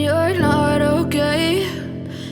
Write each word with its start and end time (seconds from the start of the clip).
you're 0.00 0.38
not 0.40 0.80
okay? 0.80 1.66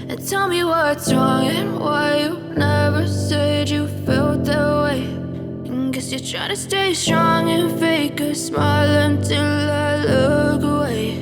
And 0.09 0.19
tell 0.27 0.49
me 0.49 0.65
what's 0.65 1.13
wrong 1.13 1.47
and 1.47 1.79
why 1.79 2.21
you 2.23 2.39
never 2.57 3.07
said 3.07 3.69
you 3.69 3.87
felt 4.07 4.49
way. 4.49 5.05
To 6.49 6.57
stay 6.57 6.95
strong 6.95 7.51
and 7.51 7.79
fake 7.79 8.21
a 8.21 8.35
smile 8.35 8.89
I 9.31 10.07
look 10.07 10.63
away. 10.63 11.15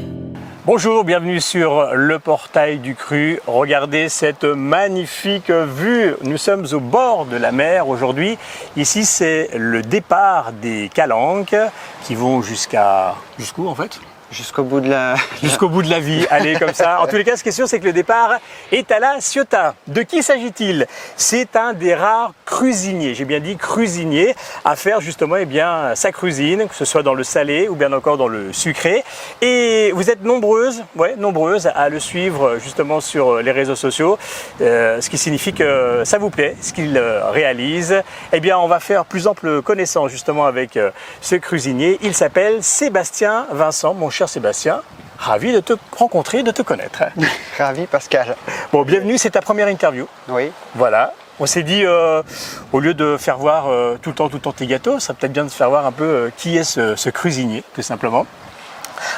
Bonjour, 0.65 1.03
bienvenue 1.03 1.41
sur 1.41 1.95
le 1.95 2.19
portail 2.21 2.79
du 2.79 2.95
cru. 2.95 3.41
Regardez 3.49 4.09
cette 4.09 4.45
magnifique 4.45 5.51
vue. 5.51 6.15
Nous 6.23 6.39
sommes 6.39 6.67
au 6.71 6.79
bord 6.79 7.27
de 7.27 7.37
la 7.37 7.51
mer 7.51 7.89
aujourd'hui. 7.89 8.39
Ici, 8.77 9.05
c'est 9.05 9.51
le 9.57 9.83
départ 9.83 10.53
des 10.53 10.89
calanques 10.95 11.57
qui 12.05 12.15
vont 12.15 12.43
jusqu'à 12.43 13.17
jusqu'où 13.39 13.67
en 13.67 13.75
fait? 13.75 13.99
Jusqu'au 14.31 14.65
bout 14.65 14.81
de 14.81 14.89
la. 14.89 15.15
Jusqu'au 15.43 15.69
bout 15.69 15.83
de 15.83 15.91
la 15.91 16.01
vie. 16.01 16.27
Allez, 16.31 16.57
comme 16.57 16.75
ça. 16.75 17.01
En 17.01 17.07
tous 17.07 17.17
les 17.17 17.25
cas, 17.25 17.37
ce 17.37 17.43
qui 17.43 17.51
est 17.51 17.53
sûr, 17.53 17.69
c'est 17.69 17.79
que 17.79 17.85
le 17.85 17.93
départ 17.93 18.39
est 18.73 18.91
à 18.91 18.99
la 18.99 19.21
Ciotat. 19.21 19.75
De 19.87 20.03
qui 20.03 20.23
s'agit-il? 20.23 20.87
C'est 21.17 21.57
un 21.57 21.73
des 21.73 21.95
rares 21.95 22.33
cuisiniers, 22.45 23.15
j'ai 23.15 23.25
bien 23.25 23.41
dit 23.41 23.57
cuisinier, 23.57 24.35
à 24.65 24.77
faire 24.77 25.01
justement 25.01 25.37
eh 25.37 25.45
bien, 25.45 25.95
sa 25.95 26.13
cuisine, 26.13 26.67
que 26.69 26.75
ce 26.75 26.85
soit 26.85 27.03
dans 27.03 27.15
le 27.15 27.25
salé 27.25 27.69
ou 27.69 27.75
bien 27.75 27.93
encore 27.93 28.17
dans 28.17 28.29
le 28.29 28.53
sucré. 28.53 29.05
Et 29.43 29.93
vous 29.95 30.11
êtes 30.11 30.23
nombreuses, 30.23 30.85
ouais, 30.97 31.17
nombreuses 31.17 31.67
à 31.75 31.89
le 31.89 32.01
suivre 32.01 32.59
justement 32.59 33.01
sur 33.01 33.37
les 33.43 33.53
réseaux 33.53 33.77
sociaux, 33.77 34.19
euh, 34.61 35.01
ce 35.01 35.11
qui 35.11 35.19
signifie 35.19 35.53
que 35.53 36.03
ça 36.05 36.19
vous 36.19 36.31
plaît, 36.31 36.57
ce 36.61 36.73
qu'il 36.73 36.97
euh, 36.97 37.31
réalise. 37.31 38.03
Eh 38.33 38.41
bien, 38.41 38.59
on 38.59 38.69
va 38.69 38.81
faire 38.81 39.05
plus 39.05 39.27
ample 39.27 39.63
connaissance 39.63 40.11
justement 40.11 40.47
avec 40.47 40.77
euh, 40.77 40.91
ce 41.21 41.37
cuisinier. 41.37 41.99
Il 42.03 42.15
s'appelle 42.15 42.63
Sébastien 42.63 43.47
Vincent, 43.51 43.95
mon 43.95 44.11
cher 44.17 44.29
Sébastien. 44.31 44.81
Ravi 45.19 45.53
de 45.53 45.61
te 45.61 45.75
rencontrer, 45.93 46.43
de 46.43 46.51
te 46.51 46.63
connaître. 46.63 47.03
Ravi, 47.59 47.87
Pascal. 47.87 48.35
Bon, 48.73 48.83
bienvenue, 48.83 49.19
c'est 49.19 49.31
ta 49.31 49.43
première 49.43 49.69
interview. 49.69 50.09
Oui. 50.29 50.51
Voilà. 50.75 51.13
On 51.39 51.45
s'est 51.45 51.63
dit, 51.63 51.85
euh, 51.85 52.23
au 52.73 52.81
lieu 52.81 52.95
de 52.95 53.19
faire 53.19 53.37
voir 53.37 53.67
euh, 53.67 53.99
tout 54.01 54.09
le 54.09 54.17
temps, 54.17 54.31
tout 54.31 54.37
le 54.37 54.41
temps 54.41 54.53
tes 54.53 54.67
gâteaux, 54.67 54.99
ça 55.01 55.09
serait 55.09 55.19
peut-être 55.19 55.35
bien 55.35 55.45
de 55.45 55.51
faire 55.51 55.69
voir 55.69 55.85
un 55.85 55.93
peu 55.93 56.05
euh, 56.05 56.31
qui 56.35 56.57
est 56.57 56.65
ce, 56.65 56.97
ce 56.97 57.11
cuisinier, 57.11 57.63
tout 57.75 57.83
simplement. 57.83 58.27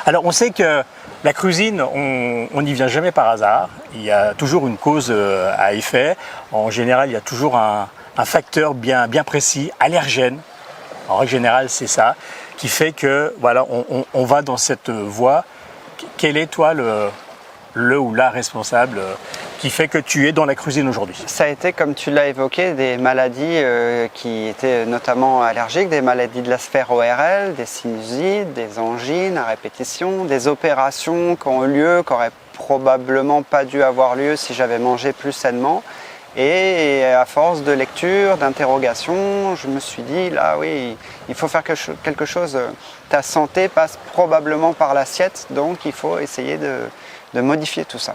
Alors, 0.04 0.24
on 0.24 0.32
sait 0.32 0.50
que 0.50 0.82
la 1.22 1.32
cuisine, 1.32 1.80
on 1.80 2.62
n'y 2.62 2.72
vient 2.72 2.88
jamais 2.88 3.12
par 3.12 3.28
hasard. 3.28 3.68
Il 3.94 4.02
y 4.02 4.10
a 4.10 4.34
toujours 4.34 4.66
une 4.66 4.76
cause 4.76 5.12
à 5.12 5.74
effet. 5.74 6.16
En 6.50 6.70
général, 6.70 7.08
il 7.08 7.12
y 7.12 7.16
a 7.16 7.20
toujours 7.20 7.56
un, 7.56 7.88
un 8.16 8.24
facteur 8.24 8.74
bien, 8.74 9.06
bien 9.06 9.22
précis, 9.22 9.70
allergène. 9.78 10.40
En 11.08 11.16
règle 11.16 11.30
générale, 11.30 11.68
c'est 11.70 11.86
ça, 11.86 12.16
qui 12.58 12.68
fait 12.68 12.92
que 12.92 13.32
voilà, 13.40 13.64
on, 14.12 14.24
va 14.24 14.42
dans 14.42 14.56
cette 14.58 14.90
voie. 14.90 15.44
Quel 16.16 16.36
est 16.36 16.48
toi 16.48 16.74
le, 16.74 17.08
le 17.72 17.98
ou 17.98 18.12
la 18.14 18.30
responsable 18.30 18.98
euh, 18.98 19.14
qui 19.60 19.70
fait 19.70 19.88
que 19.88 19.98
tu 19.98 20.28
es 20.28 20.32
dans 20.32 20.44
la 20.44 20.56
cuisine 20.56 20.88
aujourd'hui? 20.88 21.16
Ça 21.26 21.44
a 21.44 21.48
été, 21.48 21.72
comme 21.72 21.94
tu 21.94 22.10
l'as 22.10 22.26
évoqué, 22.26 22.72
des 22.72 22.98
maladies 22.98 23.42
euh, 23.44 24.08
qui 24.12 24.48
étaient 24.48 24.84
notamment 24.86 25.42
allergiques, 25.42 25.88
des 25.88 26.02
maladies 26.02 26.42
de 26.42 26.50
la 26.50 26.58
sphère 26.58 26.90
ORL, 26.90 27.54
des 27.56 27.66
sinusites, 27.66 28.52
des 28.54 28.78
angines 28.78 29.38
à 29.38 29.44
répétition, 29.44 30.24
des 30.24 30.48
opérations 30.48 31.36
qui 31.36 31.48
ont 31.48 31.64
eu 31.64 31.68
lieu, 31.68 32.02
qui 32.04 32.12
n'auraient 32.12 32.32
probablement 32.54 33.42
pas 33.42 33.64
dû 33.64 33.84
avoir 33.84 34.16
lieu 34.16 34.34
si 34.34 34.52
j'avais 34.52 34.80
mangé 34.80 35.12
plus 35.12 35.32
sainement. 35.32 35.84
Et 36.36 37.04
à 37.04 37.24
force 37.24 37.62
de 37.62 37.72
lecture, 37.72 38.36
d'interrogation, 38.36 39.56
je 39.56 39.66
me 39.66 39.80
suis 39.80 40.02
dit, 40.02 40.30
là 40.30 40.56
oui, 40.58 40.96
il 41.28 41.34
faut 41.34 41.48
faire 41.48 41.64
quelque 41.64 41.78
cho- 41.80 41.94
quelque 42.02 42.26
chose. 42.26 42.56
Ta 43.08 43.22
santé 43.22 43.68
passe 43.68 43.98
probablement 44.12 44.72
par 44.74 44.94
l'assiette, 44.94 45.46
donc 45.50 45.84
il 45.84 45.92
faut 45.92 46.18
essayer 46.18 46.58
de, 46.58 46.80
de 47.34 47.40
modifier 47.40 47.84
tout 47.84 47.98
ça. 47.98 48.14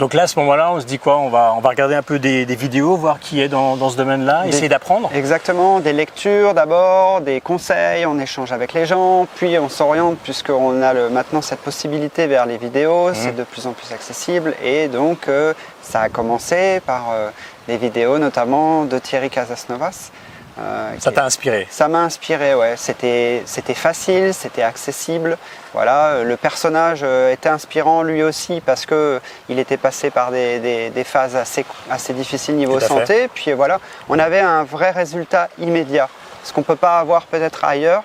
Donc 0.00 0.14
là, 0.14 0.22
à 0.22 0.26
ce 0.26 0.38
moment-là, 0.38 0.72
on 0.72 0.80
se 0.80 0.86
dit 0.86 0.98
quoi? 0.98 1.18
On 1.18 1.28
va, 1.28 1.52
on 1.56 1.60
va 1.60 1.68
regarder 1.68 1.94
un 1.94 2.02
peu 2.02 2.18
des, 2.18 2.46
des 2.46 2.56
vidéos, 2.56 2.96
voir 2.96 3.20
qui 3.20 3.40
est 3.40 3.48
dans, 3.48 3.76
dans 3.76 3.90
ce 3.90 3.96
domaine-là, 3.98 4.46
essayer 4.46 4.68
d'apprendre. 4.70 5.10
Exactement, 5.14 5.78
des 5.78 5.92
lectures 5.92 6.54
d'abord, 6.54 7.20
des 7.20 7.42
conseils, 7.42 8.06
on 8.06 8.18
échange 8.18 8.50
avec 8.50 8.72
les 8.72 8.86
gens, 8.86 9.26
puis 9.36 9.58
on 9.58 9.68
s'oriente 9.68 10.16
puisqu'on 10.24 10.80
a 10.82 10.94
le- 10.94 11.10
maintenant 11.10 11.42
cette 11.42 11.60
possibilité 11.60 12.26
vers 12.26 12.46
les 12.46 12.56
vidéos, 12.56 13.12
c'est 13.12 13.36
de 13.36 13.44
plus 13.44 13.66
en 13.66 13.72
plus 13.72 13.92
accessible 13.92 14.54
et 14.64 14.88
donc 14.88 15.28
euh, 15.28 15.52
ça 15.82 16.00
a 16.00 16.08
commencé 16.08 16.80
par 16.86 17.10
euh, 17.12 17.28
des 17.68 17.76
vidéos 17.76 18.18
notamment 18.18 18.86
de 18.86 18.98
Thierry 18.98 19.28
Casasnovas. 19.28 20.10
Euh, 20.58 20.92
Ça 20.98 21.12
t'a 21.12 21.24
inspiré? 21.24 21.66
Ça 21.70 21.88
m'a 21.88 22.00
inspiré, 22.00 22.54
ouais. 22.54 22.74
C'était, 22.76 23.42
c'était 23.46 23.74
facile, 23.74 24.34
c'était 24.34 24.62
accessible. 24.62 25.38
Voilà, 25.72 26.06
euh, 26.08 26.24
le 26.24 26.36
personnage 26.36 27.00
euh, 27.02 27.32
était 27.32 27.48
inspirant 27.48 28.02
lui 28.02 28.22
aussi 28.22 28.60
parce 28.60 28.86
que 28.86 29.20
il 29.48 29.58
était 29.58 29.76
passé 29.76 30.10
par 30.10 30.30
des, 30.30 30.58
des- 30.58 30.90
des 30.90 31.04
phases 31.04 31.36
assez, 31.36 31.64
assez 31.90 32.12
difficiles 32.12 32.56
niveau 32.56 32.78
santé. 33.00 33.28
Puis 33.34 33.52
voilà, 33.52 33.78
on 34.08 34.18
avait 34.18 34.40
un 34.40 34.64
vrai 34.64 34.90
résultat 34.90 35.48
immédiat, 35.58 36.08
ce 36.42 36.52
qu'on 36.52 36.62
peut 36.62 36.76
pas 36.76 36.98
avoir 36.98 37.26
peut-être 37.26 37.64
ailleurs. 37.64 38.02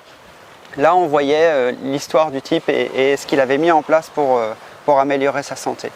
Là, 0.78 0.96
on 0.96 1.08
voyait 1.08 1.72
l'histoire 1.84 2.32
du 2.32 2.42
type 2.42 2.68
et, 2.70 2.92
et 3.14 3.18
ce 3.18 3.26
qu'il 3.26 3.40
avait 3.40 3.58
mis 3.58 3.72
en 3.72 3.82
place 3.82 4.10
pour, 4.14 4.42
pour 4.86 5.00
améliorer 5.00 5.42
sa 5.42 5.56
santé. 5.56 5.90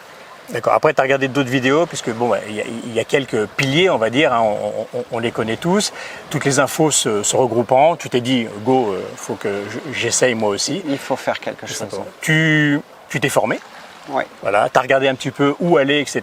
D'accord. 0.52 0.72
Après, 0.72 0.92
tu 0.92 1.00
as 1.00 1.04
regardé 1.04 1.28
d'autres 1.28 1.48
vidéos, 1.50 1.86
puisque 1.86 2.10
bon, 2.10 2.32
il 2.48 2.56
y, 2.56 2.60
a- 2.60 2.64
il 2.86 2.92
y 2.92 2.98
a 2.98 3.04
quelques 3.04 3.46
piliers, 3.46 3.88
on 3.90 3.98
va 3.98 4.10
dire, 4.10 4.32
hein, 4.32 4.40
on, 4.42 4.86
on- 4.98 5.04
on 5.12 5.18
les 5.20 5.30
connaît 5.30 5.56
tous. 5.56 5.92
Toutes 6.28 6.44
les 6.44 6.58
infos 6.58 6.90
se, 6.90 7.22
se 7.22 7.36
regroupant, 7.36 7.94
tu 7.96 8.10
t'es 8.10 8.20
dit, 8.20 8.46
go, 8.64 8.94
il 8.98 9.16
faut 9.16 9.34
que 9.34 9.62
je- 9.70 9.92
j'essaye 9.98 10.34
moi 10.34 10.48
aussi. 10.48 10.82
Il 10.88 10.98
faut 10.98 11.16
faire 11.16 11.38
quelque 11.38 11.66
chose. 11.66 11.86
Tu 12.20 12.80
tu 13.08 13.18
t'es 13.18 13.28
formé, 13.28 13.58
Ouais. 14.08 14.26
voilà, 14.42 14.68
tu 14.68 14.78
as 14.78 14.82
regardé 14.82 15.08
un 15.08 15.14
petit 15.14 15.30
peu 15.30 15.54
où 15.60 15.76
aller, 15.76 16.00
etc. 16.00 16.22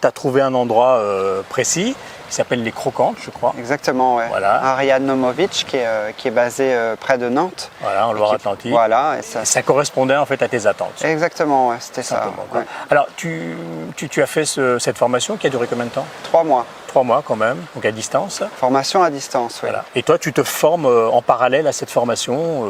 Tu 0.00 0.06
as 0.06 0.12
trouvé 0.12 0.40
un 0.40 0.54
endroit 0.54 0.96
euh, 0.98 1.42
précis 1.48 1.96
qui 2.28 2.34
s'appelle 2.34 2.62
les 2.62 2.72
Croquantes, 2.72 3.16
je 3.24 3.30
crois. 3.30 3.54
Exactement, 3.58 4.16
ouais. 4.16 4.26
Voilà. 4.28 4.54
Ariane 4.64 5.04
Nomovic, 5.04 5.64
qui 5.68 5.76
est, 5.76 5.86
euh, 5.86 6.10
qui 6.16 6.28
est 6.28 6.30
basé 6.32 6.72
euh, 6.74 6.96
près 6.96 7.18
de 7.18 7.28
Nantes. 7.28 7.70
Voilà, 7.80 8.06
en 8.08 8.12
Loire-Atlantique. 8.12 8.70
Voilà, 8.70 9.16
et 9.18 9.22
ça, 9.22 9.42
Et 9.42 9.44
ça 9.44 9.62
correspondait 9.62 10.16
en 10.16 10.26
fait 10.26 10.40
à 10.42 10.48
tes 10.48 10.66
attentes. 10.66 11.02
Exactement, 11.04 11.68
ouais, 11.68 11.76
c'était 11.80 12.02
ça. 12.02 12.32
ouais. 12.54 12.62
Alors, 12.90 13.06
tu, 13.16 13.56
tu, 13.96 14.08
tu 14.08 14.22
as 14.22 14.26
fait 14.26 14.44
ce- 14.44 14.78
cette 14.78 14.96
formation 14.98 15.36
qui 15.36 15.46
a 15.46 15.50
duré 15.50 15.66
combien 15.68 15.84
de 15.86 15.90
temps? 15.90 16.06
Trois 16.24 16.44
mois, 16.44 16.66
Trois 16.88 17.02
mois 17.02 17.22
quand 17.26 17.36
même, 17.36 17.58
donc 17.74 17.84
à 17.84 17.90
distance. 17.92 18.42
formation 18.56 19.02
à 19.02 19.10
distance. 19.10 19.60
oui. 19.62 19.68
Voilà. 19.68 19.84
Et 19.94 20.02
toi, 20.02 20.16
tu 20.18 20.32
te 20.32 20.42
formes 20.44 20.86
euh, 20.86 21.08
en 21.10 21.22
parallèle 21.22 21.66
à 21.66 21.72
cette 21.72 21.90
formation, 21.90 22.64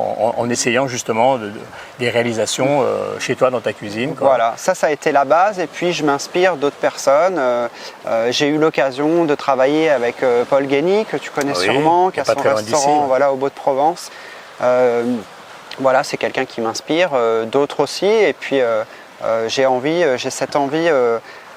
en, 0.00 0.48
essayant 0.50 0.86
justement 0.88 1.36
de- 1.38 1.46
de- 1.48 1.60
des 1.98 2.08
réalisations 2.10 2.82
euh, 2.82 3.18
chez 3.18 3.36
toi 3.36 3.50
dans 3.50 3.60
ta 3.60 3.72
cuisine. 3.72 4.14
quoi. 4.14 4.28
Voilà, 4.28 4.54
ça, 4.56 4.74
ça 4.74 4.86
a 4.88 4.90
été 4.90 5.12
la 5.12 5.24
base. 5.24 5.58
Et 5.60 5.66
puis, 5.66 5.92
je 5.92 6.04
m'inspire 6.04 6.56
d'autres 6.56 6.76
personnes. 6.76 7.36
Euh, 7.38 7.68
euh, 8.06 8.28
J'ai 8.32 8.48
eu 8.48 8.58
l'occasion 8.58 9.24
de 9.24 9.34
travailler 9.34 9.90
avec 9.90 10.16
Paul 10.48 10.66
Guény, 10.66 11.04
que 11.04 11.16
tu 11.16 11.30
connais 11.30 11.52
Oui, 11.56 11.64
sûrement, 11.64 12.10
qui 12.10 12.20
a 12.20 12.24
son 12.24 12.34
restaurant 12.40 13.06
voilà, 13.06 13.32
au 13.32 13.36
Beau 13.36 13.48
de 13.48 13.54
Provence. 13.54 14.10
Voilà, 15.78 16.04
c'est 16.04 16.16
quelqu'un 16.16 16.44
qui 16.44 16.60
m'inspire, 16.60 17.10
d'autres 17.46 17.80
aussi. 17.80 18.06
Et 18.06 18.32
puis, 18.32 18.60
j'ai 19.48 19.66
envie, 19.66 20.04
j'ai 20.16 20.30
cette 20.30 20.56
envie, 20.56 20.88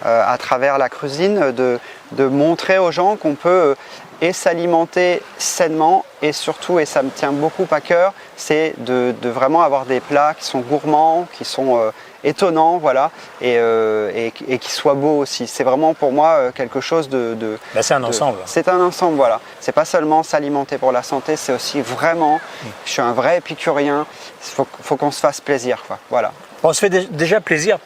à 0.06 0.38
travers 0.38 0.78
la 0.78 0.90
cuisine, 0.90 1.52
de, 1.52 1.80
de 2.14 2.26
montrer 2.26 2.78
aux 2.78 2.92
gens 2.92 3.16
qu'on 3.16 3.36
peut 3.36 3.76
et 4.24 4.32
s'alimenter 4.32 5.22
sainement 5.38 6.06
et 6.22 6.32
surtout, 6.32 6.80
et 6.80 6.86
ça 6.86 7.04
me 7.04 7.10
tient 7.10 7.34
beaucoup 7.34 7.68
à 7.72 7.82
cœur, 7.82 8.14
c'est 8.38 8.74
de, 8.78 9.14
de 9.22 9.30
vraiment 9.30 9.62
avoir 9.64 9.86
des 9.86 10.00
plats 10.00 10.34
qui 10.34 10.46
sont 10.46 10.60
gourmands, 10.62 11.28
qui 11.34 11.44
sont 11.44 11.78
euh, 11.78 11.92
étonnants, 12.24 12.78
voilà, 12.78 13.12
et, 13.42 13.58
euh, 13.58 14.10
et, 14.16 14.32
et 14.48 14.60
qui 14.60 14.72
soient 14.72 14.94
beaux 14.94 15.18
aussi. 15.18 15.46
C'est 15.46 15.66
vraiment 15.66 15.94
pour 15.94 16.14
moi 16.14 16.30
euh, 16.38 16.52
quelque 16.54 16.80
chose 16.80 17.10
de, 17.10 17.34
de, 17.34 17.60
Là, 17.76 17.84
c'est 17.84 17.96
un 17.96 18.04
ensemble. 18.06 18.38
C'est 18.46 18.70
un 18.70 18.80
ensemble, 18.80 19.18
voilà. 19.18 19.42
C'est 19.60 19.74
pas 19.74 19.84
seulement 19.84 20.24
s'alimenter 20.24 20.78
pour 20.78 20.94
la 20.94 21.04
santé, 21.04 21.36
c'est 21.36 21.52
aussi 21.52 21.82
vraiment. 21.82 22.40
Je 22.86 22.92
suis 22.92 23.02
un 23.02 23.12
vrai 23.12 23.40
épicurien. 23.40 24.06
Il 24.46 24.52
faut, 24.52 24.68
faut 24.82 24.96
qu'on 24.96 25.12
se 25.12 25.20
fasse 25.20 25.42
plaisir, 25.42 25.84
quoi. 25.86 26.00
Voilà. 26.10 26.32
On 26.64 26.72
se 26.72 26.80
fait 26.80 26.90
dé- 26.90 27.08
déjà 27.12 27.42
plaisir 27.42 27.78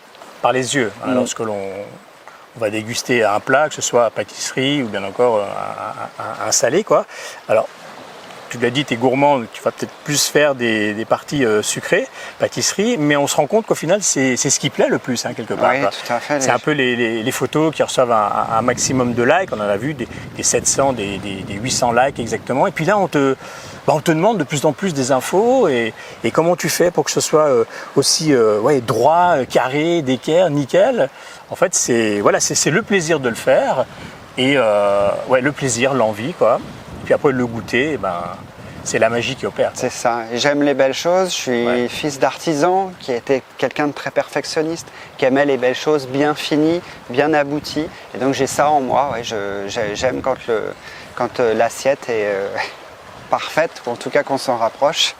par 0.44 0.52
les 0.54 0.76
yeux 0.76 0.92
hein, 1.04 1.08
Mm. 1.14 1.16
lorsque 1.16 1.40
l'on 1.40 1.58
on 2.58 2.60
va 2.60 2.70
déguster 2.70 3.24
un 3.24 3.40
plat, 3.40 3.70
que 3.70 3.76
ce 3.76 3.82
soit 3.82 4.06
à 4.06 4.10
pâtisserie 4.10 4.82
ou 4.84 4.88
bien 4.88 5.04
encore 5.04 5.38
euh, 5.38 5.44
un, 6.20 6.24
un- 6.24 6.48
un 6.48 6.52
salé. 6.52 6.84
Quoi. 6.84 7.06
Alors, 7.48 7.68
tu 8.50 8.58
l'as 8.60 8.70
dit, 8.70 8.86
tu 8.86 8.94
es 8.94 8.98
gourmand, 8.98 9.40
donc 9.40 9.48
tu 9.52 9.62
vas 9.62 9.72
peut-être 9.72 9.92
plus 10.06 10.26
faire 10.28 10.56
des, 10.56 10.94
des 10.94 11.04
parties 11.06 11.44
euh, 11.46 11.62
sucrées, 11.62 12.08
pâtisserie, 12.40 12.96
mais 12.98 13.18
on 13.18 13.28
se 13.28 13.36
rend 13.36 13.46
compte 13.46 13.66
qu'au 13.66 13.76
final, 13.76 14.02
c'est 14.02 14.38
ce 14.38 14.60
qui 14.60 14.70
plaît 14.70 14.88
le 14.88 15.00
plus, 15.00 15.26
hein, 15.26 15.34
quelque 15.36 15.54
part. 15.54 15.72
Oui, 15.74 15.82
quoi. 15.82 15.90
tout 15.90 16.14
à 16.14 16.20
fait. 16.20 16.40
C'est 16.42 16.52
un 16.52 16.60
peu 16.60 16.72
les, 16.72 16.96
les- 16.96 17.24
les 17.24 17.32
photos 17.32 17.76
qui 17.76 17.84
reçoivent 17.84 18.12
un, 18.14 18.48
un 18.58 18.62
maximum 18.62 19.14
de 19.14 19.24
likes. 19.24 19.50
On 19.52 19.58
en 19.60 19.68
a 19.68 19.76
vu 19.78 19.94
des, 19.94 20.08
des 20.38 20.44
700, 20.44 20.94
des, 20.94 21.18
des- 21.20 21.42
des 21.44 21.54
800 21.56 21.92
likes 21.92 22.20
exactement. 22.20 22.68
Et 22.68 22.72
puis 22.72 22.86
là, 22.86 22.98
on 22.98 23.08
te, 23.10 23.36
bah, 23.88 23.94
on 23.96 24.02
te 24.02 24.12
demande 24.12 24.38
de 24.38 24.44
plus 24.44 24.66
en 24.66 24.74
plus 24.74 24.94
des 24.94 25.12
infos. 25.12 25.68
Et, 25.70 25.94
et 26.24 26.30
comment 26.32 26.56
tu 26.56 26.70
fais 26.70 26.92
pour 26.92 27.06
que 27.06 27.12
ce 27.12 27.22
soit 27.22 27.48
euh, 27.48 27.64
aussi 27.96 28.34
euh, 28.34 28.60
ouais, 28.60 28.82
droit, 28.82 29.38
euh, 29.38 29.46
carré, 29.46 30.02
d'équerre, 30.04 30.50
nickel 30.52 31.10
En 31.50 31.56
fait, 31.56 31.74
c'est 31.74 32.20
voilà, 32.20 32.40
c'est 32.40 32.70
le 32.70 32.82
plaisir 32.84 33.20
de 33.20 33.30
le 33.30 33.36
faire. 33.36 33.86
Et 34.38 34.54
euh, 34.58 35.10
ouais, 35.30 35.42
le 35.42 35.52
plaisir, 35.52 35.94
l'envie, 35.96 36.34
quoi. 36.34 36.60
Puis 37.06 37.14
après, 37.14 37.32
le 37.32 37.48
goûter, 37.48 37.92
eh 37.94 37.98
ben, 37.98 38.22
c'est 38.84 39.00
la 39.00 39.10
magie 39.10 39.36
qui 39.36 39.46
opère. 39.46 39.72
C'est 39.74 39.90
ça. 39.92 40.20
J'aime 40.34 40.62
les 40.62 40.74
belles 40.74 40.94
choses. 40.94 41.30
Je 41.30 41.36
suis 41.36 41.66
Ouais. 41.66 41.88
fils 41.88 42.20
d'artisan 42.20 42.92
qui 43.00 43.12
était 43.14 43.42
quelqu'un 43.58 43.88
de 43.88 43.94
très 43.94 44.12
perfectionniste, 44.12 44.88
qui 45.18 45.26
aimait 45.26 45.46
les 45.46 45.58
belles 45.58 45.76
choses 45.76 46.08
bien 46.08 46.36
finies, 46.36 46.82
bien 47.10 47.34
abouties. 47.34 47.88
Et 48.14 48.18
donc 48.20 48.34
j'ai 48.34 48.48
ça 48.48 48.70
en 48.70 48.82
moi. 48.82 49.12
ouais. 49.14 49.24
J'aime 49.24 50.22
quand 50.22 50.38
le- 50.48 50.74
quand 51.16 51.40
l'assiette 51.40 52.10
est 52.10 52.26
euh, 52.28 52.48
parfaite, 53.28 53.82
ou 53.86 53.92
en 53.92 53.96
tout 53.96 54.10
cas 54.10 54.24
qu'on 54.24 54.38
s'en 54.38 54.58
rapproche. 54.58 55.16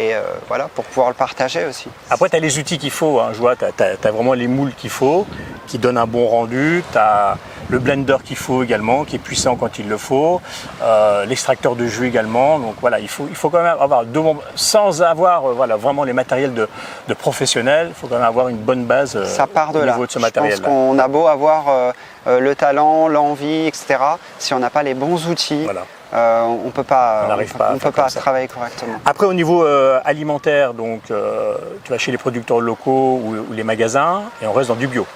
Et 0.00 0.14
euh, 0.14 0.20
voilà, 0.46 0.68
pour 0.76 0.84
pouvoir 0.84 1.08
le 1.08 1.14
partager 1.14 1.64
aussi. 1.64 1.88
Après, 2.08 2.28
tu 2.30 2.36
as 2.36 2.38
les 2.38 2.56
outils 2.60 2.78
qu'il 2.78 2.92
faut. 2.92 3.18
hein. 3.18 3.30
Je 3.32 3.38
vois, 3.38 3.56
tu 3.56 3.64
as, 3.64 4.10
vraiment 4.12 4.32
les 4.34 4.46
moules 4.46 4.72
qu'il 4.74 4.90
faut, 4.90 5.26
qui 5.66 5.76
donnent 5.78 5.98
un 5.98 6.06
bon 6.06 6.28
rendu. 6.28 6.84
Tu 6.92 6.98
as 6.98 7.36
le 7.68 7.80
blender 7.80 8.16
qu'il 8.24 8.36
faut 8.36 8.62
également, 8.62 9.04
qui 9.04 9.16
est 9.16 9.18
puissant 9.18 9.56
quand 9.56 9.80
il 9.80 9.88
le 9.88 9.98
faut. 9.98 10.40
Euh, 10.82 11.24
L'extracteur 11.26 11.74
de 11.74 11.84
jus 11.88 12.06
également. 12.06 12.60
Donc 12.60 12.76
voilà, 12.80 13.00
il 13.00 13.08
faut, 13.08 13.26
il 13.28 13.34
faut 13.34 13.50
quand 13.50 13.60
même 13.60 13.76
avoir 13.80 14.04
deux 14.04 14.20
bons- 14.20 14.38
sans 14.54 15.02
avoir 15.02 15.46
euh, 15.46 15.52
voilà, 15.52 15.74
vraiment 15.74 16.04
les 16.04 16.12
matériels 16.12 16.54
de, 16.54 16.68
de 17.08 17.14
professionnels. 17.14 17.88
Il 17.90 17.94
faut 17.94 18.06
quand 18.06 18.14
même 18.18 18.24
avoir 18.24 18.46
une 18.50 18.58
bonne 18.58 18.84
base 18.84 19.20
Ça 19.24 19.48
part 19.48 19.72
de 19.72 19.80
au 19.80 19.84
là. 19.84 19.92
niveau 19.94 20.06
de 20.06 20.12
ce 20.12 20.20
Je 20.20 20.24
pense 20.24 20.28
matériel. 20.36 20.60
qu'on 20.62 20.96
a 20.96 21.08
beau 21.08 21.26
avoir 21.26 21.92
le 22.24 22.54
talent, 22.54 23.08
l'envie, 23.08 23.66
etc. 23.66 23.96
Si 24.38 24.54
on 24.54 24.60
n'a 24.60 24.70
pas 24.70 24.84
les 24.84 24.94
bons 24.94 25.26
outils, 25.26 25.64
Voilà. 25.64 25.84
Euh, 26.14 26.42
on 26.44 26.70
peut 26.70 26.82
pas, 26.84 27.22
On 27.24 27.28
n'arrive 27.28 27.52
peut- 27.52 27.58
pas 27.58 27.72
on 27.74 27.78
peut 27.78 27.92
travailler 27.92 28.48
correctement. 28.48 28.94
Après, 29.04 29.26
au 29.26 29.34
niveau 29.34 29.64
euh, 29.64 30.00
alimentaire, 30.04 30.74
donc, 30.74 31.02
euh, 31.10 31.56
tu 31.84 31.90
vas 31.92 31.98
chez 31.98 32.10
les 32.12 32.18
producteurs 32.18 32.60
locaux 32.60 33.20
ou, 33.22 33.36
ou 33.50 33.52
les 33.52 33.64
magasins, 33.64 34.22
et 34.42 34.46
on 34.46 34.52
reste 34.52 34.68
dans 34.68 34.76
du 34.76 34.86
bio. 34.86 35.06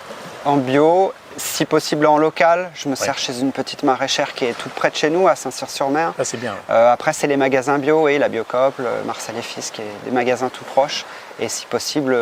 En 0.45 0.57
bio, 0.57 1.13
si 1.37 1.65
possible 1.65 2.05
en 2.07 2.19
local. 2.19 2.71
Je 2.75 2.89
me 2.89 2.95
sers 2.95 3.17
chez 3.17 3.41
une 3.41 3.53
petite 3.53 3.85
maraîchère 3.85 4.35
qui 4.35 4.45
est 4.45 4.53
toute 4.53 4.73
près 4.73 4.91
de 4.91 4.97
chez 4.97 5.09
nous, 5.09 5.29
à 5.29 5.37
Saint-Cyr-sur-Mer. 5.37 6.13
C'est 6.25 6.39
bien. 6.41 6.55
Après, 6.69 7.13
c'est 7.13 7.27
les 7.27 7.37
magasins 7.39 7.79
bio, 7.79 8.05
oui, 8.05 8.19
la 8.19 8.29
Biocop, 8.29 8.75
le 8.79 9.05
Marcel 9.07 9.37
et 9.39 9.43
Fils, 9.43 9.71
qui 9.71 9.81
est 9.83 10.05
des 10.05 10.11
magasins 10.11 10.51
tout 10.51 10.65
proches. 10.65 11.05
Et 11.41 11.49
si 11.49 11.65
possible, 11.67 12.17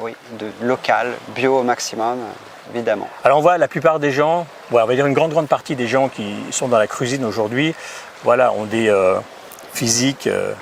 oui, 0.00 0.16
de 0.38 0.46
local, 0.62 1.12
bio 1.34 1.58
au 1.58 1.62
maximum, 1.64 2.18
évidemment. 2.74 3.08
Alors 3.24 3.38
on 3.38 3.42
voit 3.42 3.58
la 3.58 3.68
plupart 3.68 3.98
des 3.98 4.10
gens, 4.10 4.46
ouais, 4.70 4.80
on 4.82 4.86
va 4.86 4.94
dire 4.94 5.06
une 5.06 5.12
grande 5.14 5.30
grande 5.32 5.48
partie 5.48 5.76
des 5.76 5.86
gens 5.86 6.08
qui 6.08 6.36
sont 6.50 6.68
dans 6.68 6.78
la 6.78 6.86
cuisine 6.86 7.24
aujourd'hui, 7.24 7.74
voilà, 8.24 8.52
ont 8.52 8.64
des 8.64 8.88
euh, 8.88 9.18
physiques 9.72 10.26
euh, 10.26 10.52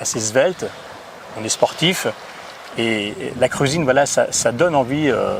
assez 0.00 0.20
sveltes, 0.20 0.66
on 1.40 1.44
est 1.44 1.48
sportif 1.48 2.06
et 2.76 3.08
et 3.08 3.32
la 3.38 3.48
cuisine, 3.48 3.84
voilà, 3.84 4.04
ça, 4.04 4.26
ça 4.30 4.50
donne 4.50 4.74
envie 4.74 5.08
euh, 5.08 5.36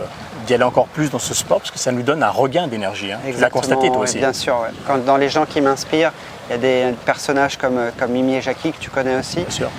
d'y 0.47 0.55
aller 0.55 0.63
encore 0.63 0.87
plus 0.87 1.11
dans 1.11 1.19
ce 1.19 1.35
sport 1.35 1.59
parce 1.59 1.73
que 1.73 1.81
ça 1.81 1.91
nous 1.91 2.03
donne 2.03 2.23
un 2.23 2.31
regain 2.31 2.69
d'énergie. 2.69 3.11
Hein. 3.11 3.19
Tu 3.27 3.41
l'as 3.41 3.51
constaté 3.51 3.89
toi 3.89 3.99
aussi. 3.99 4.19
Bien 4.19 4.33
sûr, 4.33 4.55
ouais. 4.61 4.69
Quand, 4.87 4.99
dans 5.05 5.17
les 5.17 5.29
gens 5.29 5.45
qui 5.45 5.61
m'inspirent, 5.61 6.13
il 6.49 6.53
y 6.53 6.55
a 6.55 6.59
des 6.59 6.95
personnages 7.05 7.57
comme, 7.57 7.91
comme 7.99 8.13
Mimi 8.13 8.37
et 8.37 8.41
Jackie, 8.41 8.71
que 8.71 8.79
tu 8.79 8.91
connais 8.91 9.17
aussi, 9.17 9.41
Bien 9.41 9.51
sûr. 9.51 9.71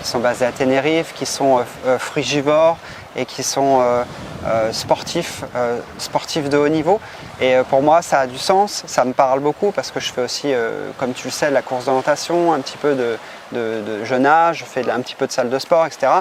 qui 0.00 0.06
sont 0.06 0.20
basés 0.20 0.44
à 0.44 0.52
Tenerife, 0.52 1.12
qui 1.14 1.26
sont 1.26 1.64
frugivores 1.98 2.76
et 3.16 3.26
qui 3.26 3.42
sont 3.42 3.80
euh, 3.80 4.04
euh, 4.46 4.72
sportifs, 4.72 5.44
euh, 5.54 5.78
sportifs 5.98 6.48
de 6.48 6.56
haut 6.56 6.68
niveau. 6.68 7.00
Et 7.40 7.56
pour 7.68 7.82
moi, 7.82 8.02
ça 8.02 8.20
a 8.20 8.26
du 8.26 8.38
sens, 8.38 8.84
ça 8.86 9.04
me 9.04 9.12
parle 9.12 9.40
beaucoup 9.40 9.72
parce 9.72 9.90
que 9.90 9.98
je 9.98 10.12
fais 10.12 10.22
aussi, 10.22 10.52
comme 10.98 11.12
tu 11.12 11.26
le 11.26 11.32
sais, 11.32 11.50
la 11.50 11.60
course 11.60 11.86
d'orientation, 11.86 12.52
un 12.52 12.60
petit 12.60 12.76
peu 12.76 12.94
de, 12.94 14.04
jeune 14.04 14.26
âge, 14.26 14.58
je 14.58 14.64
fais 14.64 14.88
un 14.88 15.00
petit 15.00 15.16
peu 15.16 15.26
de 15.26 15.32
salle 15.32 15.50
de 15.50 15.58
sport, 15.58 15.84
etc. 15.84 16.12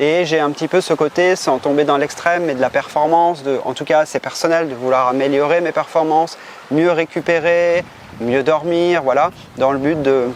Et 0.00 0.24
j'ai 0.24 0.40
un 0.40 0.50
petit 0.50 0.66
peu 0.66 0.80
ce 0.80 0.92
côté, 0.92 1.36
sans 1.36 1.58
tomber 1.58 1.84
dans 1.84 1.96
l'extrême, 1.96 2.46
mais 2.46 2.56
de 2.56 2.60
la 2.60 2.70
performance, 2.70 3.44
en 3.64 3.72
tout 3.72 3.84
cas 3.84 4.04
c'est 4.04 4.18
personnel, 4.18 4.68
de 4.68 4.74
vouloir 4.74 5.06
améliorer 5.06 5.60
mes 5.60 5.70
performances, 5.70 6.38
mieux 6.72 6.90
récupérer, 6.90 7.84
mieux 8.20 8.42
dormir, 8.42 9.04
voilà, 9.04 9.30
dans 9.58 9.70
le 9.70 9.78
but 9.78 10.02
de, 10.02 10.28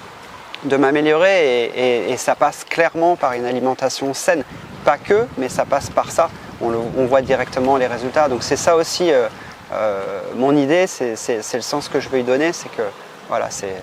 de 0.65 0.77
m'améliorer 0.77 2.11
et 2.11 2.17
ça 2.17 2.37
passe 2.37 2.63
clairement 2.63 3.17
par 3.17 3.33
une 3.33 3.45
alimentation 3.45 4.15
saine. 4.15 4.45
Pas 4.85 4.97
que, 4.99 5.27
mais 5.37 5.49
ça 5.49 5.65
passe 5.65 5.91
par 5.91 6.11
ça. 6.11 6.31
On, 6.61 6.71
le- 6.71 6.79
on 6.97 7.07
voit 7.07 7.23
directement 7.23 7.77
les 7.77 7.87
résultats. 7.87 8.29
Donc 8.29 8.43
c'est 8.43 8.57
ça 8.57 8.77
aussi 8.77 9.13
euh, 9.13 9.29
euh, 9.73 10.01
mon 10.37 10.57
idée, 10.57 10.87
c'est 10.87 11.17
le 11.55 11.61
sens 11.63 11.89
que 11.89 12.01
je 12.01 12.09
veux 12.09 12.19
y 12.21 12.25
donner, 12.25 12.53
c'est 12.53 12.71
que 12.71 12.83
voilà, 13.29 13.47
c'est 13.51 13.75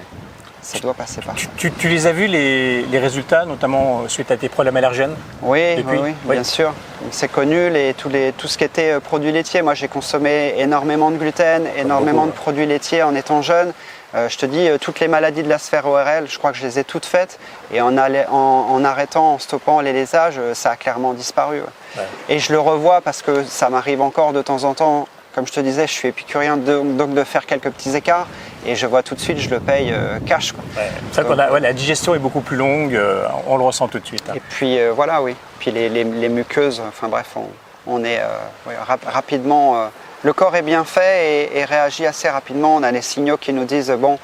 ça 0.61 0.79
doit 0.79 0.95
passer 0.95 1.21
par 1.21 1.35
Tu, 1.35 1.45
ça. 1.45 1.51
tu- 1.57 1.71
tu 1.71 1.87
les 1.89 2.07
as 2.07 2.11
vus 2.11 2.25
les, 2.25 2.81
les 2.81 2.97
résultats, 2.97 3.45
notamment 3.45 4.01
euh, 4.03 4.07
suite 4.07 4.31
à 4.31 4.37
tes 4.37 4.49
problèmes 4.49 4.75
allergènes 4.75 5.13
Oui, 5.43 5.75
Depuis 5.75 5.91
oui, 5.91 5.99
oui, 6.05 6.13
Oui. 6.25 6.33
bien 6.35 6.43
sûr. 6.43 6.73
C'est 7.11 7.27
connu, 7.31 7.69
les, 7.69 7.93
tous 7.93 8.09
les, 8.09 8.31
tout 8.33 8.47
ce 8.47 8.57
qui 8.57 8.63
était 8.63 8.99
produits 8.99 9.31
laitiers. 9.31 9.61
Moi, 9.61 9.75
j'ai 9.75 9.87
consommé 9.87 10.55
énormément 10.57 11.11
de 11.11 11.17
gluten, 11.17 11.67
énormément 11.77 12.21
beaucoup, 12.25 12.31
de 12.31 12.35
produits 12.41 12.65
laitiers 12.65 13.03
en 13.03 13.13
étant 13.13 13.43
jeune. 13.43 13.73
Euh, 14.15 14.29
je 14.29 14.37
te 14.37 14.45
dis, 14.45 14.69
euh, 14.69 14.77
toutes 14.77 14.99
les 15.01 15.07
maladies 15.09 15.43
de 15.43 15.49
la 15.49 15.57
sphère 15.57 15.85
ORL, 15.87 16.27
je 16.29 16.37
crois 16.37 16.51
que 16.51 16.57
je 16.57 16.63
les 16.65 16.79
ai 16.79 16.83
toutes 16.85 17.05
faites. 17.05 17.37
Et 17.73 17.81
en, 17.81 17.97
allait- 17.97 18.27
en, 18.31 18.35
en 18.71 18.83
arrêtant, 18.85 19.33
en 19.33 19.39
stoppant 19.39 19.81
les 19.81 19.91
laisages, 19.91 20.35
euh, 20.37 20.53
ça 20.53 20.71
a 20.71 20.75
clairement 20.77 21.13
disparu. 21.13 21.57
ouais. 21.57 21.65
Ouais. 21.97 22.03
Et 22.29 22.39
je 22.39 22.53
le 22.53 22.59
revois 22.59 23.01
parce 23.01 23.21
que 23.21 23.43
ça 23.43 23.69
m'arrive 23.69 24.01
encore 24.01 24.31
de 24.33 24.41
temps 24.41 24.63
en 24.63 24.73
temps. 24.73 25.07
Comme 25.33 25.45
je 25.45 25.51
te 25.51 25.59
disais, 25.59 25.85
je 25.85 25.91
suis 25.91 26.07
épicurien, 26.07 26.55
donc 26.55 26.95
donc 26.95 27.13
de 27.13 27.23
faire 27.25 27.45
quelques 27.45 27.69
petits 27.69 27.93
écarts. 27.93 28.27
Et 28.65 28.75
je 28.75 28.87
vois 28.87 29.03
tout 29.03 29.15
de 29.15 29.19
suite, 29.19 29.37
je 29.37 29.49
le 29.49 29.59
paye 29.59 29.91
euh, 29.91 30.17
cash. 30.25 30.53
quoi. 30.53 30.63
Ouais. 30.77 30.89
C'est 31.11 31.21
vrai 31.21 31.35
qu'on 31.35 31.39
a- 31.41 31.51
ouais, 31.51 31.59
la 31.59 31.73
digestion 31.73 32.15
est 32.15 32.19
beaucoup 32.19 32.39
plus 32.39 32.55
longue, 32.55 32.95
euh, 32.95 33.25
on 33.47 33.57
le 33.57 33.63
ressent 33.65 33.89
tout 33.89 33.99
de 33.99 34.05
suite. 34.07 34.23
hein. 34.29 34.33
Et 34.35 34.39
puis 34.39 34.77
voilà, 34.95 35.21
oui. 35.21 35.35
Puis 35.59 35.71
les, 35.71 35.89
les- 35.89 36.05
les 36.05 36.29
muqueuses, 36.29 36.81
enfin 36.87 37.09
bref, 37.09 37.31
on, 37.35 37.47
on 37.85 38.03
est 38.05 38.21
rap- 38.87 39.05
rapidement. 39.05 39.89
Le 40.25 40.33
corps 40.33 40.55
est 40.55 40.63
bien 40.63 40.83
fait 40.83 41.51
et, 41.53 41.59
et 41.59 41.65
réagit 41.65 42.07
assez 42.07 42.27
rapidement. 42.27 42.75
On 42.75 42.81
a 42.83 42.91
les 42.91 43.03
signaux 43.03 43.37
qui 43.37 43.53
nous 43.53 43.65
disent 43.65 43.91
bon, 43.91 44.17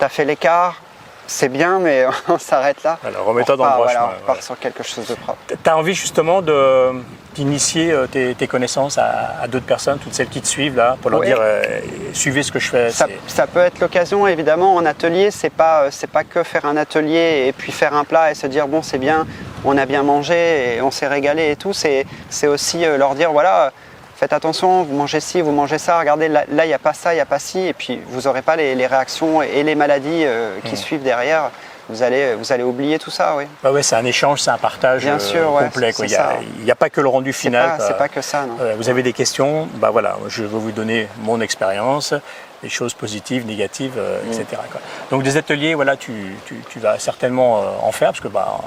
t'as 0.00 0.08
fait 0.08 0.24
l'écart, 0.24 0.82
c'est 1.28 1.48
bien, 1.48 1.78
mais 1.78 2.04
on 2.28 2.38
s'arrête 2.38 2.82
là. 2.82 2.98
Alors, 3.06 3.26
remets-toi 3.26 3.56
dans 3.56 3.64
le 3.64 3.70
droit 3.70 3.84
voilà, 3.84 4.00
chemin, 4.00 4.12
on 4.22 4.26
voilà. 4.26 4.42
sur 4.42 4.58
quelque 4.58 4.82
chose 4.82 5.06
de 5.06 5.14
propre. 5.14 5.38
Tu 5.46 5.70
as 5.70 5.76
envie 5.76 5.94
justement 5.94 6.42
de- 6.42 6.90
d'initier 7.36 7.92
euh, 7.92 8.08
tes, 8.08 8.34
tes 8.34 8.48
connaissances 8.48 8.98
à, 8.98 9.36
à 9.42 9.46
d'autres 9.46 9.66
personnes, 9.66 9.98
toutes 10.00 10.14
celles 10.14 10.28
qui 10.28 10.40
te 10.40 10.48
suivent 10.48 10.74
là, 10.74 10.96
pour 11.00 11.10
leur 11.12 11.20
dire 11.20 11.38
euh, 11.40 11.62
suivez 12.14 12.42
ce 12.42 12.50
que 12.50 12.58
je 12.58 12.68
fais. 12.70 12.90
Ça, 12.90 13.46
peut 13.46 13.60
être 13.60 13.78
l'occasion, 13.78 14.26
évidemment, 14.26 14.74
en 14.74 14.84
atelier, 14.84 15.30
c'est 15.30 15.50
pas, 15.50 15.82
euh, 15.84 15.88
c'est 15.92 16.10
pas 16.10 16.24
que 16.24 16.42
faire 16.42 16.64
un 16.64 16.76
atelier 16.76 17.44
et 17.46 17.52
puis 17.52 17.70
faire 17.70 17.94
un 17.94 18.02
plat 18.02 18.32
et 18.32 18.34
se 18.34 18.48
dire 18.48 18.66
bon 18.66 18.82
c'est 18.82 18.98
bien, 18.98 19.24
on 19.64 19.78
a 19.78 19.86
bien 19.86 20.02
mangé 20.02 20.74
et 20.78 20.82
on 20.82 20.90
s'est 20.90 21.06
régalé 21.06 21.52
et 21.52 21.56
tout. 21.56 21.72
C'est, 21.72 22.06
c'est 22.28 22.48
aussi 22.48 22.84
euh, 22.84 22.96
leur 22.96 23.14
dire 23.14 23.30
voilà, 23.30 23.70
faites 24.18 24.32
attention, 24.32 24.82
vous 24.82 24.94
mangez 24.96 25.20
ci, 25.20 25.40
vous 25.40 25.52
mangez 25.52 25.78
ça, 25.78 25.98
regardez 25.98 26.28
là, 26.28 26.44
il 26.48 26.66
n'y 26.66 26.72
a 26.74 26.78
pas 26.78 26.92
ça, 26.92 27.12
il 27.12 27.16
n'y 27.16 27.20
a 27.22 27.26
pas 27.26 27.38
ci, 27.38 27.60
et 27.60 27.72
puis 27.72 28.00
vous 28.08 28.22
n'aurez 28.22 28.42
pas 28.42 28.56
les, 28.56 28.74
les 28.74 28.86
réactions 28.86 29.42
et 29.42 29.62
les 29.62 29.74
maladies 29.74 30.24
euh, 30.24 30.58
qui 30.64 30.72
Mm. 30.72 30.76
suivent 30.76 31.02
derrière. 31.02 31.50
Vous 31.90 32.02
allez, 32.02 32.34
vous 32.34 32.52
allez 32.52 32.62
oublier 32.64 32.98
tout 32.98 33.10
ça, 33.10 33.34
oui. 33.38 33.44
Bah 33.62 33.72
ouais, 33.72 33.82
c'est 33.82 33.96
un 33.96 34.04
échange, 34.04 34.42
c'est 34.42 34.50
un 34.50 34.58
partage 34.58 35.00
Bien 35.04 35.14
euh, 35.14 35.18
sûr, 35.18 35.52
ouais, 35.54 35.64
complet. 35.64 35.90
Il 36.00 36.64
n'y 36.64 36.70
a, 36.70 36.74
pas 36.74 36.90
que 36.90 37.00
le 37.00 37.08
rendu 37.08 37.32
C'est 37.32 37.38
final. 37.48 37.78
pas, 37.78 37.86
c'est 37.86 37.96
pas 37.96 38.08
que 38.10 38.20
ça, 38.20 38.44
non. 38.44 38.56
Euh, 38.60 38.74
vous 38.76 38.90
avez 38.90 39.02
des 39.02 39.14
questions, 39.14 39.66
bah 39.76 39.88
voilà, 39.90 40.18
je 40.28 40.42
vais 40.42 40.48
vous 40.48 40.70
donner 40.70 41.08
mon 41.22 41.40
expérience, 41.40 42.12
les 42.62 42.68
choses 42.68 42.92
positives, 42.92 43.46
négatives, 43.46 43.94
euh, 43.96 44.20
etc. 44.26 44.44
quoi. 44.70 44.82
Donc 45.10 45.22
des 45.22 45.38
ateliers, 45.38 45.74
voilà, 45.74 45.96
tu, 45.96 46.12
tu- 46.44 46.62
tu 46.68 46.78
vas 46.78 46.98
certainement 46.98 47.56
euh, 47.62 47.66
en 47.82 47.92
faire 47.92 48.08
parce 48.08 48.20
que 48.20 48.28
bah, 48.28 48.58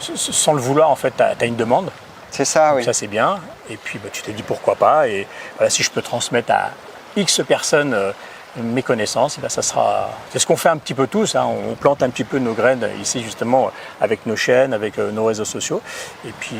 sans 0.00 0.54
le 0.54 0.60
vouloir, 0.60 0.90
en 0.90 0.96
fait, 0.96 1.12
tu 1.16 1.22
as, 1.22 1.46
une 1.46 1.54
demande. 1.56 1.90
C'est 2.36 2.44
ça, 2.44 2.70
Donc 2.70 2.78
oui. 2.78 2.84
Ça, 2.84 2.92
c'est 2.92 3.06
bien. 3.06 3.38
Et 3.70 3.76
puis, 3.76 3.98
bah, 3.98 4.08
tu 4.12 4.22
te 4.22 4.30
dis 4.32 4.42
pourquoi 4.42 4.74
pas. 4.74 5.08
Et 5.08 5.26
voilà, 5.56 5.70
si 5.70 5.82
je 5.84 5.90
peux 5.90 6.02
transmettre 6.02 6.50
à 6.52 6.70
X 7.16 7.40
personnes 7.46 7.94
euh, 7.94 8.10
mes 8.56 8.82
connaissances, 8.82 9.36
eh 9.38 9.40
ben, 9.40 9.48
ça 9.48 9.62
sera. 9.62 10.10
C'est 10.32 10.40
ce 10.40 10.46
qu'on 10.46 10.56
fait 10.56 10.68
un 10.68 10.76
petit 10.78 10.94
peu 10.94 11.06
tous. 11.06 11.36
hein. 11.36 11.46
On 11.46 11.74
plante 11.76 12.02
un 12.02 12.10
petit 12.10 12.24
peu 12.24 12.38
nos 12.40 12.52
graines 12.54 12.88
ici, 13.00 13.22
justement, 13.22 13.70
avec 14.00 14.26
nos 14.26 14.34
chaînes, 14.36 14.72
avec 14.74 14.98
euh, 14.98 15.12
nos 15.12 15.24
réseaux 15.24 15.44
sociaux. 15.44 15.80
Et 16.26 16.32
puis, 16.40 16.56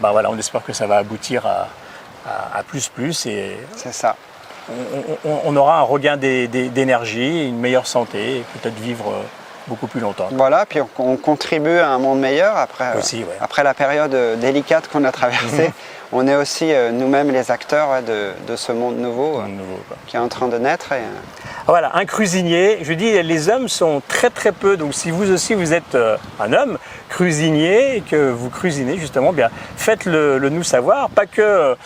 bah, 0.00 0.12
voilà, 0.12 0.30
on 0.30 0.38
espère 0.38 0.62
que 0.62 0.72
ça 0.72 0.86
va 0.86 0.98
aboutir 0.98 1.44
à, 1.44 1.68
à- 2.26 2.58
à 2.58 2.62
plus, 2.62 2.88
plus. 2.88 3.26
Et 3.26 3.56
C'est 3.76 3.92
ça. 3.92 4.14
on, 4.68 5.30
on- 5.30 5.40
on 5.44 5.56
aura 5.56 5.78
un 5.78 5.82
regain 5.82 6.16
d'é- 6.16 6.46
d'é- 6.48 6.68
d'énergie, 6.68 7.48
une 7.48 7.58
meilleure 7.58 7.86
santé 7.88 8.38
et 8.38 8.44
peut-être 8.54 8.78
vivre 8.78 9.10
euh, 9.10 9.22
beaucoup 9.68 9.86
plus 9.86 10.00
longtemps. 10.00 10.28
Voilà, 10.32 10.66
puis 10.66 10.80
on, 10.80 10.88
on 10.98 11.16
contribue 11.16 11.78
à 11.78 11.88
un 11.90 11.98
monde 11.98 12.20
meilleur 12.20 12.56
après, 12.56 12.84
euh, 12.94 12.98
Aussi, 12.98 13.18
ouais. 13.18 13.36
après 13.40 13.62
la 13.64 13.74
période 13.74 14.14
euh, 14.14 14.36
délicate 14.36 14.88
qu'on 14.88 15.04
a 15.04 15.12
traversée. 15.12 15.72
on 16.12 16.26
est 16.28 16.36
aussi 16.36 16.72
euh, 16.72 16.92
nous-mêmes 16.92 17.30
les 17.30 17.50
acteurs 17.50 17.90
ouais, 17.90 18.02
de, 18.02 18.30
de 18.46 18.56
ce 18.56 18.72
monde 18.72 18.96
nouveau 18.98 19.40
euh, 19.40 19.46
qui 20.06 20.16
est 20.16 20.20
en 20.20 20.28
train 20.28 20.48
de 20.48 20.56
naître. 20.58 20.92
Et, 20.92 20.96
euh, 20.96 21.08
Voilà, 21.66 21.90
un 21.94 22.04
cuisinier. 22.04 22.78
Je 22.82 22.92
dis, 22.92 23.20
les 23.22 23.48
hommes 23.48 23.68
sont 23.68 24.00
très 24.06 24.30
très 24.30 24.52
peu. 24.52 24.76
Donc, 24.76 24.94
si 24.94 25.10
vous 25.10 25.30
aussi 25.32 25.54
vous 25.54 25.72
êtes 25.72 25.96
un 26.40 26.52
homme 26.52 26.78
cuisinier 27.08 27.96
et 27.96 28.00
que 28.02 28.30
vous 28.30 28.50
cuisinez 28.50 28.98
justement, 28.98 29.32
bien 29.32 29.50
faites-le 29.76 30.38
le 30.38 30.48
nous 30.48 30.62
savoir. 30.62 31.10
Pas 31.10 31.26
que 31.26 31.76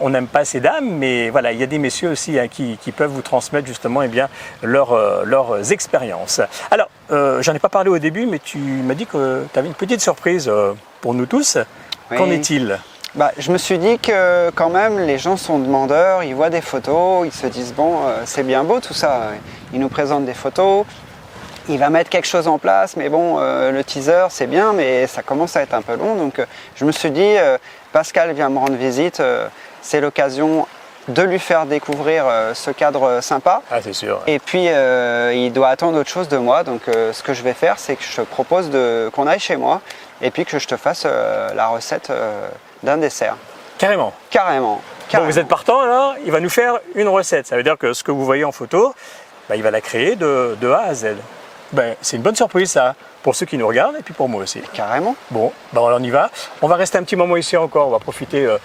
on 0.00 0.10
n'aime 0.10 0.26
pas 0.26 0.44
ces 0.44 0.60
dames, 0.60 0.90
mais 0.90 1.30
voilà, 1.30 1.52
il 1.52 1.58
y 1.58 1.62
a 1.62 1.66
des 1.66 1.78
messieurs 1.78 2.10
aussi 2.10 2.38
hein, 2.38 2.48
qui, 2.48 2.78
qui 2.80 2.92
peuvent 2.92 3.10
vous 3.10 3.22
transmettre 3.22 3.66
justement, 3.66 4.02
eh 4.02 4.08
bien, 4.08 4.28
leurs 4.62 4.92
euh, 4.92 5.24
leurs 5.24 5.72
expériences. 5.72 6.40
Alors, 6.70 6.88
euh, 7.10 7.42
j'en 7.42 7.54
ai 7.54 7.58
pas 7.58 7.68
parlé 7.68 7.90
au 7.90 7.98
début, 7.98 8.26
mais 8.26 8.38
tu 8.38 8.58
m'as 8.58 8.94
dit 8.94 9.06
que 9.06 9.44
tu 9.52 9.58
avais 9.58 9.68
une 9.68 9.74
petite 9.74 10.00
surprise 10.00 10.48
euh, 10.48 10.72
pour 11.00 11.14
nous 11.14 11.26
tous. 11.26 11.58
Oui. 12.10 12.16
Qu'en 12.16 12.30
est-il? 12.30 12.78
Bah, 13.14 13.30
je 13.36 13.52
me 13.52 13.58
suis 13.58 13.76
dit 13.76 13.98
que 13.98 14.48
quand 14.52 14.70
même 14.70 14.98
les 14.98 15.18
gens 15.18 15.36
sont 15.36 15.58
demandeurs, 15.58 16.22
ils 16.22 16.34
voient 16.34 16.48
des 16.48 16.62
photos, 16.62 17.26
ils 17.26 17.32
se 17.32 17.46
disent 17.46 17.74
bon 17.74 18.06
euh, 18.06 18.22
c'est 18.24 18.42
bien 18.42 18.64
beau 18.64 18.80
tout 18.80 18.94
ça. 18.94 19.32
Ils 19.74 19.80
nous 19.80 19.90
présentent 19.90 20.24
des 20.24 20.32
photos, 20.32 20.86
il 21.68 21.78
va 21.78 21.90
mettre 21.90 22.10
quelque 22.10 22.26
chose 22.26 22.48
en 22.48 22.58
place, 22.58 22.96
mais 22.96 23.08
bon, 23.08 23.36
euh, 23.38 23.70
le 23.70 23.84
teaser 23.84 24.26
c'est 24.30 24.46
bien, 24.46 24.72
mais 24.72 25.06
ça 25.06 25.22
commence 25.22 25.56
à 25.56 25.62
être 25.62 25.74
un 25.74 25.82
peu 25.82 25.94
long. 25.96 26.16
Donc 26.16 26.38
euh, 26.38 26.46
je 26.76 26.84
me 26.84 26.92
suis 26.92 27.10
dit, 27.10 27.36
euh, 27.38 27.58
Pascal 27.92 28.32
vient 28.32 28.48
me 28.48 28.58
rendre 28.58 28.74
visite, 28.76 29.22
c'est 29.82 30.00
l'occasion 30.00 30.66
de 31.08 31.22
lui 31.22 31.38
faire 31.38 31.66
découvrir 31.66 32.24
ce 32.54 32.70
cadre 32.70 33.20
sympa. 33.20 33.60
Ah, 33.70 33.82
c'est 33.82 33.92
sûr. 33.92 34.20
Et 34.26 34.38
puis 34.38 34.64
il 34.66 35.52
doit 35.52 35.68
attendre 35.68 35.98
autre 35.98 36.08
chose 36.08 36.28
de 36.28 36.38
moi. 36.38 36.62
Donc 36.64 36.82
ce 36.86 37.22
que 37.22 37.34
je 37.34 37.42
vais 37.42 37.52
faire, 37.52 37.78
c'est 37.78 37.96
que 37.96 38.02
je 38.02 38.16
te 38.16 38.20
propose 38.22 38.70
de- 38.70 39.10
qu'on 39.12 39.26
aille 39.26 39.40
chez 39.40 39.56
moi 39.56 39.80
et 40.22 40.30
puis 40.30 40.44
que 40.46 40.58
je 40.58 40.66
te 40.66 40.76
fasse 40.76 41.04
la 41.04 41.66
recette 41.66 42.10
d'un 42.82 42.96
dessert. 42.96 43.36
Carrément. 43.78 44.12
Carrément. 44.30 44.76
Bon, 44.76 44.80
carrément. 45.08 45.30
vous 45.30 45.38
êtes 45.38 45.48
partant 45.48 45.80
alors 45.80 46.14
Il 46.24 46.30
va 46.32 46.40
nous 46.40 46.48
faire 46.50 46.78
une 46.94 47.08
recette. 47.08 47.46
Ça 47.46 47.56
veut 47.56 47.62
dire 47.64 47.76
que 47.76 47.92
ce 47.92 48.02
que 48.04 48.10
vous 48.12 48.24
voyez 48.24 48.44
en 48.44 48.52
photo, 48.52 48.94
bah, 49.48 49.56
il 49.56 49.62
va 49.62 49.70
la 49.72 49.80
créer 49.80 50.14
de, 50.16 50.56
de 50.60 50.70
A 50.70 50.82
à 50.84 50.94
Z. 50.94 51.16
Ben, 51.72 51.96
c'est 52.00 52.16
une 52.16 52.22
bonne 52.22 52.36
surprise 52.36 52.70
ça, 52.70 52.94
pour 53.22 53.34
ceux 53.34 53.46
qui 53.46 53.56
nous 53.58 53.66
regardent 53.66 53.96
et 53.98 54.02
puis 54.02 54.14
pour 54.14 54.28
moi 54.28 54.42
aussi. 54.42 54.60
Carrément. 54.72 55.16
Bon, 55.30 55.52
ben 55.72 55.80
on 55.80 56.02
y 56.02 56.10
va. 56.10 56.30
On 56.60 56.68
va 56.68 56.76
rester 56.76 56.98
un 56.98 57.02
petit 57.02 57.16
moment 57.16 57.36
ici 57.36 57.56
encore, 57.56 57.88
on 57.88 57.90
va 57.90 57.98
profiter 57.98 58.44
euh, 58.46 58.58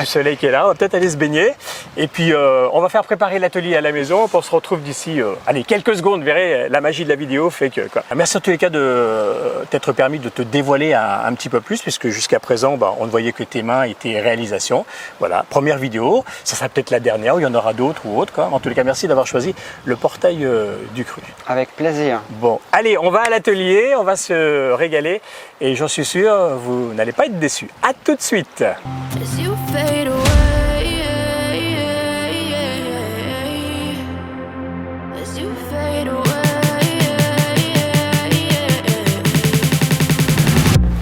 du- 0.00 0.06
soleil 0.06 0.36
qui 0.36 0.46
est 0.46 0.50
là, 0.50 0.64
on 0.64 0.68
va 0.68 0.74
peut-être 0.74 0.94
aller 0.94 1.10
se 1.10 1.16
baigner. 1.16 1.52
Et 1.96 2.06
puis 2.08 2.32
euh, 2.32 2.68
on 2.72 2.80
va 2.80 2.88
faire 2.88 3.04
préparer 3.04 3.38
l'atelier 3.38 3.76
à 3.76 3.80
la 3.80 3.92
maison, 3.92 4.28
on 4.32 4.42
se 4.42 4.50
retrouve 4.50 4.82
d'ici, 4.82 5.20
euh, 5.20 5.32
allez, 5.46 5.64
quelques 5.64 5.96
secondes, 5.96 6.20
vous 6.20 6.26
verrez, 6.26 6.68
la 6.68 6.80
magie 6.80 7.04
de 7.04 7.08
la 7.08 7.16
vidéo 7.16 7.50
fait 7.50 7.70
que... 7.70 7.82
Quoi. 7.88 8.02
Merci 8.14 8.36
en 8.36 8.40
tous 8.40 8.50
les 8.50 8.58
cas 8.58 8.70
de 8.70 9.34
t'être 9.70 9.92
permis 9.92 10.18
de 10.18 10.28
te 10.28 10.42
dévoiler 10.42 10.94
un, 10.94 11.20
un 11.24 11.32
petit 11.34 11.48
peu 11.48 11.60
plus, 11.60 11.80
puisque 11.82 12.08
jusqu'à 12.08 12.40
présent, 12.40 12.76
ben, 12.76 12.92
on 12.98 13.06
ne 13.06 13.10
voyait 13.10 13.32
que 13.32 13.42
tes 13.44 13.62
mains 13.62 13.84
et 13.84 13.94
tes 13.94 14.20
réalisations. 14.20 14.84
Voilà, 15.18 15.44
première 15.48 15.78
vidéo, 15.78 16.24
ça 16.44 16.56
sera 16.56 16.68
peut-être 16.68 16.90
la 16.90 17.00
dernière, 17.00 17.36
ou 17.36 17.40
il 17.40 17.42
y 17.42 17.46
en 17.46 17.54
aura 17.54 17.72
d'autres 17.72 18.02
ou 18.06 18.18
autres. 18.20 18.32
Quoi. 18.32 18.48
En 18.52 18.60
tous 18.60 18.68
les 18.68 18.74
cas, 18.74 18.84
merci 18.84 19.08
d'avoir 19.08 19.26
choisi 19.26 19.54
le 19.84 19.96
portail 19.96 20.46
du 20.94 21.04
cru. 21.04 21.22
Avec 21.46 21.74
plaisir. 21.76 22.20
Bon, 22.30 22.60
allez, 22.72 22.96
on 22.98 23.10
va 23.10 23.20
à 23.22 23.30
l'atelier, 23.30 23.71
on 23.96 24.04
va 24.04 24.16
se 24.16 24.72
régaler 24.72 25.20
et 25.60 25.74
j'en 25.74 25.88
suis 25.88 26.04
sûr, 26.04 26.34
vous 26.56 26.92
n'allez 26.94 27.12
pas 27.12 27.26
être 27.26 27.38
déçus. 27.38 27.68
À 27.82 27.92
tout 27.94 28.14
de 28.14 28.22
suite. 28.22 28.64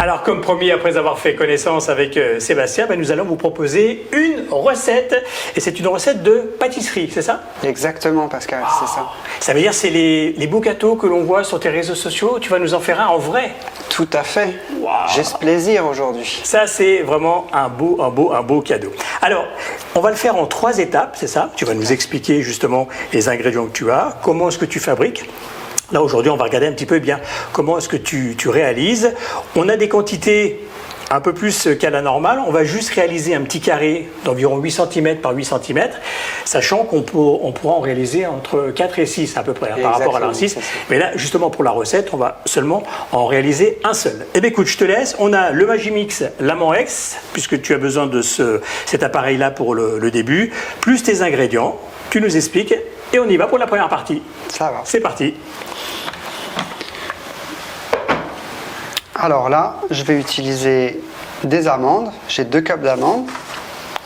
Alors, 0.02 0.23
comme 0.23 0.40
promis, 0.40 0.71
après 0.71 0.97
avoir 0.97 1.19
fait 1.19 1.35
connaissance 1.35 1.90
avec 1.90 2.16
euh, 2.16 2.40
Sébastien, 2.40 2.87
ben, 2.87 2.99
nous 2.99 3.12
allons 3.12 3.25
vous 3.25 3.37
proposer 3.37 4.07
une 4.12 4.47
recette. 4.50 5.14
Et 5.54 5.61
c'est 5.61 5.78
une 5.78 5.88
recette 5.88 6.23
de 6.23 6.38
pâtisserie, 6.59 7.11
c'est 7.12 7.21
ça? 7.21 7.42
Exactement, 7.62 8.26
Pascal, 8.26 8.64
c'est 8.80 8.87
ça. 8.87 9.11
Ça 9.40 9.52
veut 9.52 9.61
dire 9.61 9.75
c'est 9.75 9.90
les, 9.90 10.33
les 10.33 10.47
beaux 10.47 10.61
gâteaux 10.61 10.97
que 10.97 11.07
l'on 11.07 11.23
voit 11.25 11.45
sur 11.45 11.61
tes 11.61 11.69
réseaux 11.69 11.95
sociaux. 11.95 12.38
Tu 12.40 12.49
vas 12.49 12.59
nous 12.59 12.73
en 12.73 12.80
faire 12.80 12.99
un 12.99 13.09
en 13.09 13.19
vrai. 13.19 13.50
Tout 13.90 14.09
à 14.14 14.23
fait. 14.23 14.54
J'ai 15.14 15.23
ce 15.23 15.37
plaisir 15.37 15.85
aujourd'hui. 15.85 16.40
Ça, 16.45 16.66
c'est 16.66 17.02
vraiment 17.02 17.47
un 17.52 17.69
beau, 17.69 17.99
un 18.00 18.09
beau, 18.09 18.33
un 18.33 18.40
beau 18.40 18.62
cadeau. 18.62 18.92
Alors, 19.21 19.45
on 19.95 20.00
va 20.00 20.09
le 20.09 20.16
faire 20.16 20.37
en 20.37 20.47
trois 20.47 20.78
étapes, 20.78 21.19
c'est 21.21 21.26
ça? 21.26 21.50
Tu 21.57 21.66
vas 21.66 21.75
nous 21.75 21.92
expliquer 21.92 22.40
justement 22.40 22.88
les 23.12 23.28
ingrédients 23.28 23.66
que 23.66 23.73
tu 23.73 23.90
as, 23.90 24.16
comment 24.23 24.49
est-ce 24.49 24.57
que 24.57 24.64
tu 24.64 24.80
fabriques. 24.80 25.28
Là, 25.93 26.03
aujourd'hui, 26.03 26.31
on 26.31 26.37
va 26.37 26.45
regarder 26.45 26.67
un 26.69 26.73
petit 26.73 26.87
peu 26.87 26.97
eh 26.97 27.01
bien 27.01 27.21
comment 27.53 27.79
est-ce 27.79 27.89
que 27.89 27.97
tu, 27.97 28.35
tu 28.39 28.49
réalises. 28.49 29.13
On 29.57 29.69
a 29.69 29.77
des 29.77 29.89
quantités 29.89 30.61
un 31.13 31.21
peu 31.21 31.33
plus 31.33 31.69
qu'à 31.81 31.91
la 31.91 32.03
normale. 32.03 32.39
On 32.47 32.53
va 32.53 32.63
juste 32.63 32.91
réaliser 32.91 33.35
un 33.35 33.41
petit 33.41 33.61
carré 33.61 34.09
d'environ 34.25 34.59
8 34.59 34.71
cm 34.71 35.17
par 35.17 35.33
8 35.35 35.45
cm, 35.45 35.89
sachant 36.45 36.85
qu'on 36.85 37.03
pour- 37.03 37.45
on 37.45 37.51
pourra 37.51 37.75
en 37.75 37.81
réaliser 37.81 38.27
entre 38.27 38.71
4 38.73 39.01
et 39.01 39.07
6 39.07 39.37
à 39.37 39.43
peu 39.43 39.53
près 39.53 39.73
hein, 39.73 39.79
par 39.83 39.99
rapport 39.99 40.15
à 40.17 40.21
la 40.21 40.27
Exactement, 40.29 40.49
6. 40.49 40.55
c'est 40.55 40.61
ça. 40.61 40.67
Mais 40.89 40.99
là, 41.01 41.11
justement, 41.17 41.51
pour 41.51 41.65
la 41.65 41.73
recette, 41.73 42.11
on 42.13 42.17
va 42.17 42.41
seulement 42.47 42.85
en 43.11 43.27
réaliser 43.27 43.81
un 43.83 43.93
seul. 43.95 44.25
Eh 44.37 44.41
bien, 44.41 44.51
écoute, 44.51 44.69
je 44.69 44.79
te 44.79 44.85
laisse. 44.85 45.17
On 45.19 45.33
a 45.33 45.51
le 45.51 45.67
Magimix 45.67 46.23
Lamant 46.39 46.73
X, 46.75 47.17
puisque 47.33 47.61
tu 47.61 47.75
as 47.75 47.79
besoin 47.79 48.07
de 48.07 48.23
ce, 48.23 48.61
cet 48.87 49.03
appareil-là 49.03 49.51
pour 49.51 49.75
le, 49.75 49.99
le 49.99 50.11
début, 50.13 50.53
plus 50.81 51.03
tes 51.03 51.23
ingrédients. 51.23 51.77
Tu 52.11 52.21
nous 52.21 52.37
expliques 52.37 52.75
et 53.12 53.19
on 53.19 53.29
y 53.29 53.37
va 53.37 53.47
pour 53.47 53.59
la 53.59 53.67
première 53.67 53.88
partie. 53.88 54.23
Ça 54.49 54.71
va. 54.71 54.83
C'est 54.85 55.00
parti. 55.00 55.35
Alors 59.14 59.49
là, 59.49 59.76
je 59.90 60.02
vais 60.02 60.19
utiliser 60.19 61.00
des 61.45 61.69
amandes. 61.69 62.11
J'ai 62.29 62.45
deux 62.45 62.61
cups 62.61 62.81
d'amandes. 62.83 63.26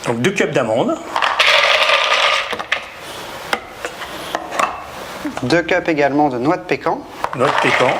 Donc, 0.07 0.21
deux 0.21 0.33
cups 0.33 0.53
d'amandes, 0.53 0.97
Deux 5.45 5.63
cups 5.63 5.89
également 5.89 6.31
de 6.31 6.39
noix 6.39 6.57
de 6.57 6.63
pécan. 6.63 7.01
noix 7.35 7.49
de 7.49 7.61
pécan, 7.61 7.91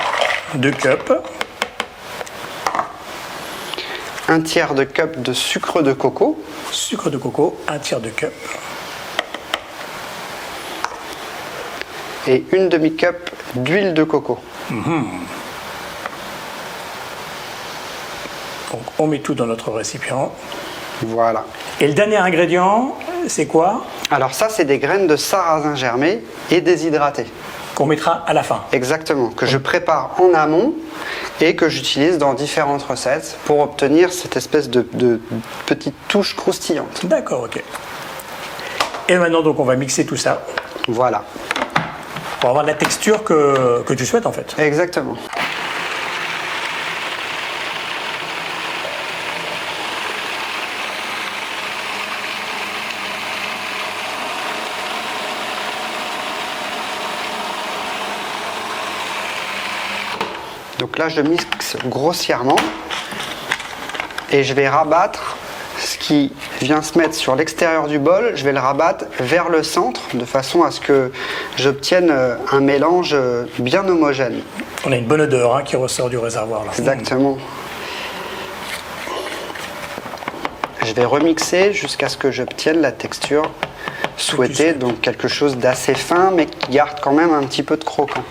deux 0.55 0.71
cups, 0.71 1.11
Un 4.27 4.41
tiers 4.41 4.73
de 4.73 4.83
cup 4.83 5.21
de 5.21 5.33
sucre 5.33 5.83
de 5.83 5.93
coco. 5.93 6.39
sucre 6.71 7.11
de 7.11 7.17
coco, 7.17 7.55
un 7.67 7.77
tiers 7.77 7.99
de 7.99 8.09
cup, 8.09 8.33
Et 12.27 12.43
une 12.51 12.69
demi-cup 12.69 13.29
d'huile 13.55 13.93
de 13.93 14.03
coco. 14.03 14.39
Donc, 18.71 18.81
on 18.97 19.07
met 19.07 19.19
tout 19.19 19.35
dans 19.35 19.45
notre 19.45 19.71
récipient. 19.71 20.31
Voilà. 21.03 21.45
Et 21.79 21.87
le 21.87 21.93
dernier 21.93 22.17
ingrédient, 22.17 22.95
c'est 23.27 23.45
quoi? 23.45 23.85
Alors 24.09 24.33
ça, 24.33 24.49
c'est 24.49 24.65
des 24.65 24.79
graines 24.79 25.07
de 25.07 25.15
sarrasin 25.15 25.75
germé 25.75 26.23
et 26.51 26.61
déshydratées. 26.61 27.27
Qu'on 27.75 27.85
mettra 27.85 28.23
à 28.25 28.33
la 28.33 28.41
fin. 28.41 28.63
Exactement, 28.71 29.29
que 29.29 29.45
je 29.45 29.57
prépare 29.57 30.15
en 30.21 30.33
amont 30.33 30.73
et 31.41 31.57
que 31.57 31.67
j'utilise 31.67 32.17
dans 32.17 32.33
différentes 32.33 32.83
recettes 32.83 33.37
pour 33.43 33.59
obtenir 33.59 34.13
cette 34.13 34.37
espèce 34.37 34.69
de, 34.69 34.87
de 34.93 35.19
petite 35.65 35.95
touche 36.07 36.35
croustillante. 36.35 37.05
D'accord, 37.05 37.43
ok. 37.43 37.61
Et 39.09 39.17
maintenant, 39.17 39.41
donc, 39.41 39.59
on 39.59 39.65
va 39.65 39.75
mixer 39.75 40.05
tout 40.05 40.15
ça 40.15 40.41
Voilà, 40.87 41.25
pour 42.45 42.51
avoir 42.51 42.63
la 42.63 42.75
texture 42.75 43.23
que, 43.23 43.81
que 43.87 43.93
tu 43.95 44.05
souhaites 44.05 44.27
en 44.27 44.31
fait. 44.31 44.53
exactement. 44.59 45.17
Donc 60.77 60.99
là, 60.99 61.09
je 61.09 61.21
mixe 61.21 61.77
grossièrement 61.87 62.57
et 64.29 64.43
je 64.43 64.53
vais 64.53 64.69
rabattre 64.69 65.35
qui 66.05 66.31
vient 66.61 66.83
se 66.83 66.99
mettre 66.99 67.15
sur 67.15 67.35
l'extérieur 67.35 67.87
du 67.87 67.97
bol, 67.97 68.33
je 68.35 68.43
vais 68.43 68.51
le 68.51 68.59
rabattre 68.59 69.05
vers 69.19 69.49
le 69.49 69.63
centre 69.63 70.01
de 70.13 70.23
façon 70.23 70.61
à 70.61 70.69
ce 70.69 70.79
que 70.79 71.11
j'obtienne 71.57 72.11
euh, 72.11 72.35
un 72.51 72.59
mélange 72.59 73.13
euh, 73.15 73.45
bien 73.57 73.87
homogène. 73.87 74.41
On 74.85 74.91
a 74.91 74.97
une 74.97 75.07
bonne 75.07 75.21
odeur 75.21 75.55
hein, 75.55 75.63
qui 75.63 75.75
ressort 75.75 76.11
du 76.11 76.19
réservoir 76.19 76.63
là. 76.63 76.71
Exactement. 76.77 77.39
Je 80.83 80.93
vais 80.93 81.05
remixer 81.05 81.73
jusqu'à 81.73 82.07
ce 82.07 82.17
que 82.17 82.29
j'obtienne 82.29 82.81
la 82.81 82.91
texture 82.91 83.49
souhaitée, 84.15 84.73
donc 84.73 85.01
quelque 85.01 85.27
chose 85.27 85.57
d'assez 85.57 85.95
fin 85.95 86.29
mais 86.29 86.45
qui 86.45 86.71
garde 86.71 86.99
quand 87.01 87.13
même 87.13 87.33
un 87.33 87.43
petit 87.47 87.63
peu 87.63 87.77
de 87.77 87.83
croquant. 87.83 88.23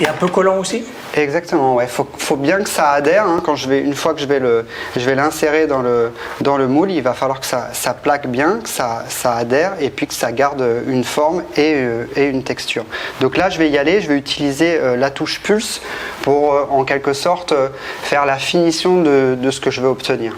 Et 0.00 0.08
un 0.08 0.14
peu 0.14 0.26
collant 0.26 0.58
aussi? 0.58 0.84
Exactement, 1.16 1.74
ouais. 1.74 1.86
Faut, 1.86 2.36
bien 2.36 2.62
que 2.62 2.68
ça 2.68 2.90
adhère. 2.90 3.24
hein, 3.26 3.40
quand 3.42 3.56
je 3.56 3.70
vais, 3.70 3.80
une 3.80 3.94
fois 3.94 4.12
que 4.12 4.20
je 4.20 4.26
vais 4.26 4.38
le, 4.38 4.66
je 4.96 5.00
vais 5.06 5.14
l'insérer 5.14 5.66
dans 5.66 5.80
le, 5.80 6.12
dans 6.42 6.58
le 6.58 6.68
moule, 6.68 6.90
il 6.90 7.00
va 7.00 7.14
falloir 7.14 7.40
que 7.40 7.46
ça, 7.46 7.70
ça 7.72 7.94
plaque 7.94 8.26
bien, 8.26 8.60
que 8.62 8.68
ça, 8.68 9.04
ça 9.08 9.32
adhère 9.34 9.72
et 9.80 9.88
puis 9.88 10.06
que 10.06 10.12
ça 10.12 10.30
garde 10.30 10.62
une 10.86 11.04
forme 11.04 11.42
et, 11.56 11.72
euh, 11.74 12.04
et 12.16 12.26
une 12.26 12.42
texture. 12.44 12.84
Donc 13.22 13.38
là, 13.38 13.48
je 13.48 13.56
vais 13.56 13.70
y 13.70 13.78
aller. 13.78 14.02
Je 14.02 14.08
vais 14.08 14.18
utiliser 14.18 14.78
euh, 14.78 14.94
la 14.94 15.08
touche 15.08 15.40
pulse 15.40 15.80
pour, 16.20 16.52
euh, 16.52 16.66
en 16.68 16.84
quelque 16.84 17.14
sorte, 17.14 17.54
faire 18.02 18.26
la 18.26 18.36
finition 18.36 19.00
de, 19.00 19.38
de 19.40 19.50
ce 19.50 19.60
que 19.60 19.70
je 19.70 19.80
veux 19.80 19.88
obtenir. 19.88 20.34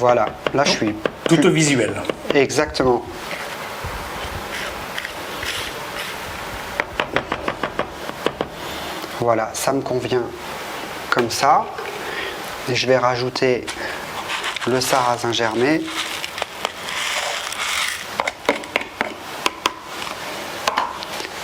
Voilà, 0.00 0.26
là 0.54 0.64
je 0.64 0.70
suis 0.70 0.94
Tout 1.28 1.46
au 1.46 1.50
visuel. 1.50 1.94
Exactement. 2.34 3.04
Voilà, 9.20 9.50
ça 9.52 9.72
me 9.72 9.82
convient 9.82 10.24
comme 11.10 11.30
ça. 11.30 11.66
Et 12.68 12.74
je 12.74 12.86
vais 12.86 12.96
rajouter 12.96 13.66
le 14.66 14.80
sarrasin 14.80 15.32
germé. 15.32 15.82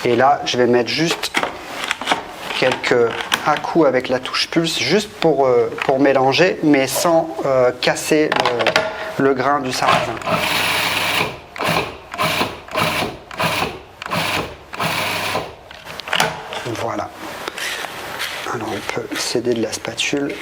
Et 0.05 0.17
là, 0.17 0.41
je 0.45 0.57
vais 0.57 0.67
mettre 0.67 0.89
juste 0.89 1.33
quelques 2.59 3.11
à-coups 3.47 3.87
avec 3.87 4.09
la 4.09 4.19
touche 4.21 4.49
pulse, 4.49 4.79
juste 4.79 5.11
pour, 5.21 5.47
euh, 5.47 5.71
pour 5.85 6.01
mélanger, 6.01 6.59
mais 6.63 6.87
sans 6.87 7.29
euh, 7.45 7.73
casser 7.81 8.31
le, 8.31 8.86
le 9.19 9.35
grain 9.35 9.61
du 9.61 9.73
sarrasin. 9.73 10.15
Voilà. 16.67 17.09
Alors 18.55 18.69
on 18.71 18.95
peut 18.95 19.17
s'aider 19.17 19.55
de 19.55 19.63
la 19.63 19.73
spatule. 19.73 20.35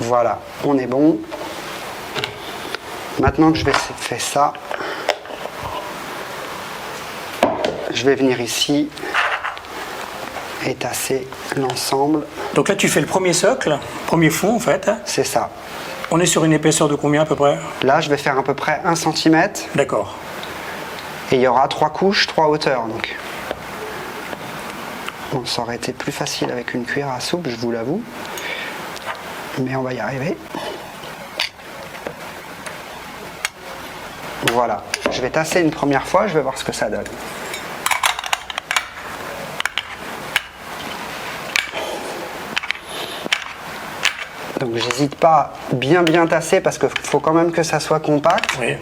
Voilà, 0.00 0.38
on 0.64 0.78
est 0.78 0.86
bon. 0.86 1.18
Maintenant 3.18 3.50
que 3.50 3.58
je 3.58 3.64
vais 3.64 3.72
faire 3.72 4.20
ça, 4.20 4.52
je 7.96 8.04
vais 8.04 8.14
venir 8.14 8.40
ici 8.42 8.88
et 10.66 10.74
tasser 10.74 11.26
l'ensemble. 11.56 12.24
Donc 12.54 12.68
là, 12.68 12.74
tu 12.76 12.88
fais 12.88 13.00
le 13.00 13.06
premier 13.06 13.32
socle, 13.32 13.78
premier 14.06 14.28
fond 14.30 14.54
en 14.56 14.60
fait. 14.60 14.86
hein. 14.88 14.98
C'est 15.06 15.24
ça. 15.24 15.50
On 16.10 16.20
est 16.20 16.26
sur 16.26 16.44
une 16.44 16.52
épaisseur 16.52 16.88
de 16.88 16.94
combien 16.94 17.22
à 17.22 17.24
peu 17.24 17.34
près? 17.36 17.58
Là, 17.82 18.00
je 18.00 18.10
vais 18.10 18.18
faire 18.18 18.38
à 18.38 18.42
peu 18.44 18.54
près 18.54 18.80
1 18.84 18.94
cm 18.94 19.48
D'accord. 19.74 20.14
et 21.32 21.36
il 21.36 21.40
y 21.40 21.46
aura 21.48 21.66
trois 21.68 21.90
couches, 21.90 22.26
trois 22.26 22.48
hauteurs. 22.48 22.84
Donc. 22.86 23.16
Bon, 25.32 25.44
ça 25.46 25.62
aurait 25.62 25.76
été 25.76 25.92
plus 25.92 26.12
facile 26.12 26.50
avec 26.50 26.74
une 26.74 26.84
cuillère 26.84 27.10
à 27.10 27.20
soupe, 27.20 27.48
je 27.48 27.56
vous 27.56 27.72
l'avoue. 27.72 28.02
Mais 29.58 29.74
on 29.74 29.82
va 29.82 29.94
y 29.94 30.00
arriver. 30.00 30.36
Voilà. 34.52 34.84
Je 35.10 35.20
vais 35.22 35.30
tasser 35.30 35.60
une 35.62 35.70
première 35.70 36.06
fois, 36.06 36.26
je 36.26 36.34
vais 36.34 36.42
voir 36.42 36.58
ce 36.58 36.64
que 36.64 36.72
ça 36.72 36.90
donne. 36.90 37.04
Donc 44.76 44.84
j'hésite 44.90 45.14
pas 45.14 45.54
à 45.72 45.74
bien 45.74 46.02
bien 46.02 46.26
tasser 46.26 46.60
parce 46.60 46.76
qu'il 46.76 46.90
faut 47.02 47.18
quand 47.20 47.32
même 47.32 47.50
que 47.50 47.62
ça 47.62 47.80
soit 47.80 48.00
compact. 48.00 48.58
Oui. 48.60 48.74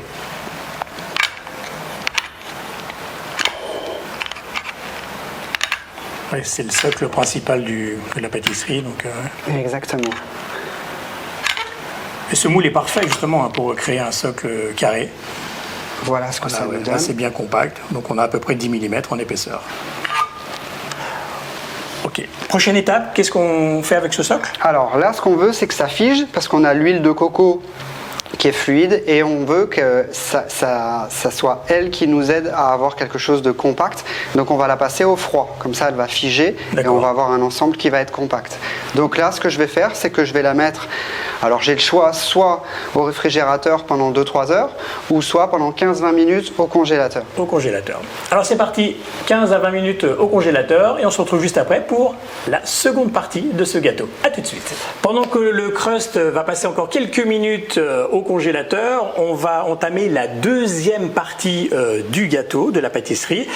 Oui, 6.32 6.40
c'est 6.42 6.62
le 6.64 6.70
socle 6.70 7.08
principal 7.08 7.62
du- 7.62 7.96
de 8.16 8.20
la 8.20 8.28
pâtisserie. 8.28 8.82
Donc, 8.82 9.04
euh, 9.06 9.58
Exactement. 9.60 10.10
Et 12.32 12.34
ce 12.34 12.48
moule 12.48 12.66
est 12.66 12.70
parfait 12.70 13.02
justement 13.06 13.44
hein, 13.44 13.50
pour 13.52 13.74
créer 13.76 14.00
un 14.00 14.10
socle 14.10 14.72
carré. 14.76 15.10
Voilà 16.02 16.32
ce 16.32 16.40
que 16.40 16.48
ça 16.48 16.62
ouais, 16.66 16.78
nous 16.78 16.84
là, 16.84 16.92
donne. 16.92 16.98
c'est 16.98 17.12
bien 17.12 17.30
compact. 17.30 17.78
Donc 17.92 18.10
on 18.10 18.18
a 18.18 18.24
à 18.24 18.28
peu 18.28 18.40
près 18.40 18.54
10 18.56 18.68
mm 18.68 19.02
en 19.10 19.18
épaisseur. 19.18 19.62
Prochaine 22.54 22.76
étape, 22.76 23.14
qu'est-ce 23.14 23.32
qu'on 23.32 23.82
fait 23.82 23.96
avec 23.96 24.14
ce 24.14 24.22
socle? 24.22 24.48
Alors 24.60 24.96
là, 24.96 25.12
ce 25.12 25.20
qu'on 25.20 25.34
veut, 25.34 25.52
c'est 25.52 25.66
que 25.66 25.74
ça 25.74 25.88
fige 25.88 26.24
parce 26.32 26.46
qu'on 26.46 26.62
a 26.62 26.72
l'huile 26.72 27.02
de 27.02 27.10
coco 27.10 27.60
qui 28.38 28.48
est 28.48 28.52
fluide 28.52 29.02
et 29.06 29.22
on 29.22 29.44
veut 29.44 29.66
que 29.66 30.06
ça, 30.12 30.44
ça- 30.48 31.06
ça 31.10 31.30
soit 31.30 31.64
elle 31.68 31.90
qui 31.90 32.06
nous 32.08 32.30
aide 32.30 32.52
à 32.54 32.72
avoir 32.72 32.96
quelque 32.96 33.18
chose 33.18 33.42
de 33.42 33.50
compact. 33.52 34.04
Donc 34.34 34.50
on 34.50 34.56
va 34.56 34.66
la 34.66 34.76
passer 34.76 35.04
au 35.04 35.16
froid, 35.16 35.56
comme 35.60 35.74
ça 35.74 35.86
elle 35.88 35.94
va 35.94 36.06
figer 36.08 36.56
et 36.78 36.88
on 36.88 36.98
va 36.98 37.08
avoir 37.10 37.30
un 37.30 37.42
ensemble 37.42 37.76
qui 37.76 37.90
va 37.90 38.00
être 38.00 38.12
compact. 38.12 38.58
Donc 38.94 39.16
là, 39.16 39.32
ce 39.32 39.40
que 39.40 39.48
je 39.48 39.58
vais 39.58 39.66
faire, 39.66 39.90
c'est 39.94 40.10
que 40.10 40.24
je 40.24 40.32
vais 40.32 40.42
la 40.42 40.54
mettre. 40.54 40.88
Alors 41.42 41.60
j'ai 41.62 41.74
le 41.74 41.80
choix 41.80 42.12
soit 42.12 42.62
au 42.94 43.02
réfrigérateur 43.02 43.84
pendant 43.84 44.10
2-3 44.10 44.50
heures 44.50 44.70
ou 45.10 45.20
soit 45.22 45.50
pendant 45.50 45.70
15-20 45.72 46.12
minutes 46.12 46.52
au 46.58 46.66
congélateur. 46.66 47.22
Au 47.36 47.44
congélateur. 47.44 48.00
Alors 48.30 48.44
c'est 48.46 48.56
parti, 48.56 48.96
15 49.26 49.52
à 49.52 49.58
20 49.58 49.70
minutes 49.70 50.04
au 50.04 50.26
congélateur 50.26 50.98
et 50.98 51.06
on 51.06 51.10
se 51.10 51.20
retrouve 51.20 51.40
juste 51.42 51.58
après 51.58 51.82
pour 51.86 52.14
la 52.48 52.64
seconde 52.64 53.12
partie 53.12 53.42
de 53.52 53.64
ce 53.64 53.78
gâteau. 53.78 54.08
A 54.22 54.30
tout 54.30 54.40
de 54.40 54.46
suite. 54.46 54.74
Pendant 55.02 55.24
que 55.24 55.38
le 55.38 55.70
crust 55.70 56.16
va 56.16 56.42
passer 56.44 56.66
encore 56.66 56.88
quelques 56.88 57.24
minutes 57.24 57.78
euh, 57.78 58.06
au 58.10 58.22
congélateur, 58.24 59.14
on 59.18 59.34
va 59.34 59.64
entamer 59.64 60.08
la 60.08 60.26
deuxième 60.26 61.10
partie 61.10 61.70
euh, 61.72 62.02
du 62.08 62.26
gâteau, 62.26 62.70
de 62.72 62.80
la 62.80 62.90
pâtisserie. 62.90 63.46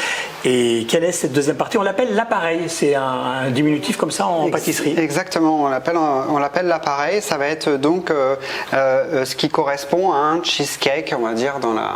Et 0.44 0.86
quelle 0.88 1.04
est 1.04 1.12
cette 1.12 1.32
deuxième 1.32 1.56
partie? 1.56 1.78
On 1.78 1.82
l'appelle 1.82 2.14
l'appareil. 2.14 2.68
C'est 2.68 2.94
un, 2.94 3.02
un 3.02 3.50
diminutif 3.50 3.96
comme 3.96 4.12
ça 4.12 4.26
en 4.26 4.44
Ex- 4.46 4.52
pâtisserie. 4.52 4.94
Exactement, 4.96 5.64
on 5.64 5.68
l'appelle 5.68 5.96
on 5.96 6.38
l'appelle 6.38 6.66
l'appareil. 6.66 7.20
Ça 7.20 7.36
va 7.36 7.46
être 7.48 7.70
donc 7.70 8.10
euh, 8.10 8.36
euh, 8.74 9.24
ce 9.24 9.34
qui 9.34 9.48
correspond 9.48 10.12
à 10.12 10.18
un 10.18 10.42
cheesecake, 10.44 11.14
on 11.18 11.24
va 11.26 11.32
dire 11.34 11.58
dans 11.60 11.74
la 11.74 11.90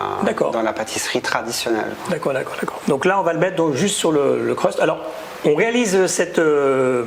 dans 0.53 0.63
la 0.63 0.73
pâtisserie 0.73 1.21
traditionnelle. 1.21 1.93
D'accord, 2.11 2.33
d'accord, 2.33 2.57
d'accord. 2.61 2.81
Donc 2.89 3.05
là, 3.05 3.21
on 3.21 3.23
va 3.23 3.33
le 3.33 3.39
mettre 3.39 3.57
donc 3.57 3.75
juste 3.75 3.97
sur 3.97 4.11
le, 4.11 4.45
le 4.45 4.55
crust. 4.55 4.81
Alors, 4.81 4.99
on 5.45 5.55
réalise 5.55 6.07
cette, 6.07 6.39
euh, 6.39 7.05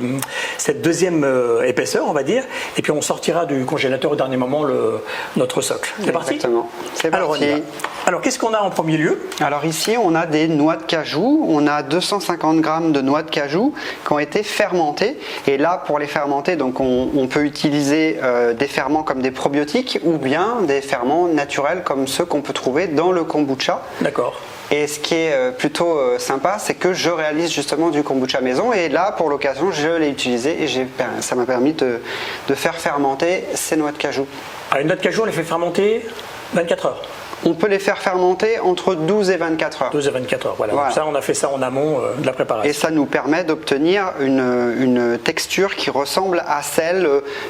cette 0.58 0.82
deuxième 0.82 1.24
euh, 1.24 1.62
épaisseur, 1.62 2.04
on 2.08 2.12
va 2.12 2.22
dire, 2.22 2.44
et 2.76 2.82
puis 2.82 2.92
on 2.92 3.00
sortira 3.00 3.46
du 3.46 3.64
congélateur 3.64 4.12
au 4.12 4.16
dernier 4.16 4.36
moment 4.36 4.64
le, 4.64 5.00
notre 5.36 5.60
socle. 5.60 5.94
C'est 6.04 6.12
parti? 6.12 6.34
Exactement. 6.34 6.70
C'est 6.94 7.12
Alors, 7.14 7.30
on 7.30 7.34
y 7.36 7.38
parti. 7.40 7.52
va. 7.60 7.88
Alors, 8.06 8.20
qu'est-ce 8.20 8.38
qu'on 8.38 8.54
a 8.54 8.60
en 8.60 8.70
premier 8.70 8.96
lieu? 8.96 9.20
Alors 9.40 9.64
ici, 9.64 9.96
on 10.00 10.14
a 10.14 10.26
des 10.26 10.48
noix 10.48 10.76
de 10.76 10.84
cajou. 10.84 11.44
On 11.48 11.66
a 11.66 11.82
250 11.82 12.60
grammes 12.60 12.92
de 12.92 13.00
noix 13.00 13.22
de 13.22 13.30
cajou 13.30 13.74
qui 14.06 14.12
ont 14.12 14.18
été 14.18 14.42
fermentées. 14.42 15.18
Et 15.46 15.56
là, 15.58 15.82
pour 15.86 15.98
les 15.98 16.06
fermenter, 16.06 16.56
donc 16.56 16.78
on, 16.80 17.10
on 17.16 17.26
peut 17.26 17.44
utiliser 17.44 18.18
euh, 18.22 18.52
des 18.54 18.68
ferments 18.68 19.02
comme 19.02 19.22
des 19.22 19.32
probiotiques 19.32 19.98
ou 20.04 20.18
bien 20.18 20.58
des 20.62 20.82
ferments 20.82 21.26
naturels 21.26 21.82
comme 21.84 22.06
ceux 22.06 22.24
qu'on 22.24 22.42
peut 22.42 22.52
trouver 22.52 22.86
dans 22.86 23.10
le 23.12 23.24
kombucha. 23.24 23.82
D'accord. 24.00 24.40
Et 24.70 24.86
ce 24.88 24.98
qui 24.98 25.14
est 25.14 25.32
euh, 25.32 25.50
plutôt 25.52 25.96
euh, 25.98 26.18
sympa, 26.18 26.56
c'est 26.58 26.74
que 26.74 26.92
je 26.92 27.10
réalise 27.10 27.52
justement 27.52 27.90
du 27.90 28.02
kombucha 28.02 28.40
maison. 28.40 28.72
Et 28.72 28.88
là, 28.88 29.12
pour 29.16 29.28
l'occasion, 29.30 29.70
je 29.70 29.88
l'ai 29.88 30.08
utilisé 30.10 30.62
et 30.64 30.68
ça 31.20 31.34
m'a 31.36 31.44
permis 31.44 31.72
de, 31.72 32.00
de 32.48 32.54
faire 32.54 32.74
fermenter 32.74 33.44
ces 33.54 33.76
noix 33.76 33.92
de 33.92 33.96
cajou. 33.98 34.26
Alors, 34.70 34.80
une 34.82 34.88
noix 34.88 34.96
de 34.96 35.02
cajou, 35.02 35.22
on 35.22 35.26
les 35.26 35.32
fait 35.32 35.44
fermenter 35.44 36.04
24 36.54 36.86
heures. 36.86 37.02
On 37.44 37.52
peut 37.54 37.68
les 37.68 37.78
faire 37.78 37.98
fermenter 37.98 38.58
entre 38.60 38.94
12 38.94 39.30
et 39.30 39.36
24 39.36 39.82
heures. 39.82 39.90
12 39.90 40.08
à 40.08 40.10
24 40.10 40.46
heures, 40.46 40.54
voilà. 40.56 40.90
Ça, 40.90 41.04
on 41.06 41.14
a 41.14 41.20
fait 41.20 41.34
ça 41.34 41.50
en 41.50 41.60
amont 41.62 42.00
euh, 42.00 42.14
de 42.18 42.24
la 42.26 42.32
Et 42.32 42.34
préparation. 42.34 42.72
ça 42.72 42.90
nous 42.90 43.04
permet 43.04 43.44
d'obtenir 43.44 44.14
une, 44.20 44.74
une 44.80 45.18
texture 45.18 45.76
qui 45.76 45.90
ressemble 45.90 46.42
à 46.48 46.62
celle 46.62 47.08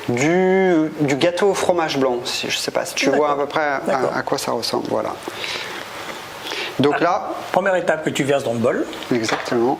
du, 0.08 0.90
du 1.00 1.14
gâteau 1.16 1.50
au 1.50 1.54
fromage 1.54 1.98
blanc. 1.98 2.18
Je 2.42 2.46
ne 2.48 2.50
sais 2.52 2.72
pas 2.72 2.84
si 2.84 2.94
tu 2.94 3.08
vois 3.10 3.30
à 3.30 3.36
peu 3.36 3.46
près 3.46 3.62
à, 3.62 3.80
à 4.16 4.22
quoi 4.22 4.36
ça 4.38 4.50
ressemble. 4.52 4.88
Voilà. 4.90 5.14
Donc 6.78 7.00
là, 7.00 7.30
Première 7.52 7.76
étape 7.76 8.04
que 8.04 8.10
tu 8.10 8.22
verses 8.24 8.44
dans 8.44 8.52
le 8.52 8.58
bol. 8.58 8.86
exactement. 9.12 9.78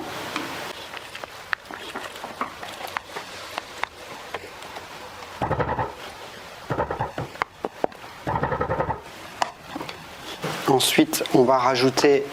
Ensuite, 10.68 11.22
on 11.34 11.42
va 11.42 11.58
rajouter 11.58 12.24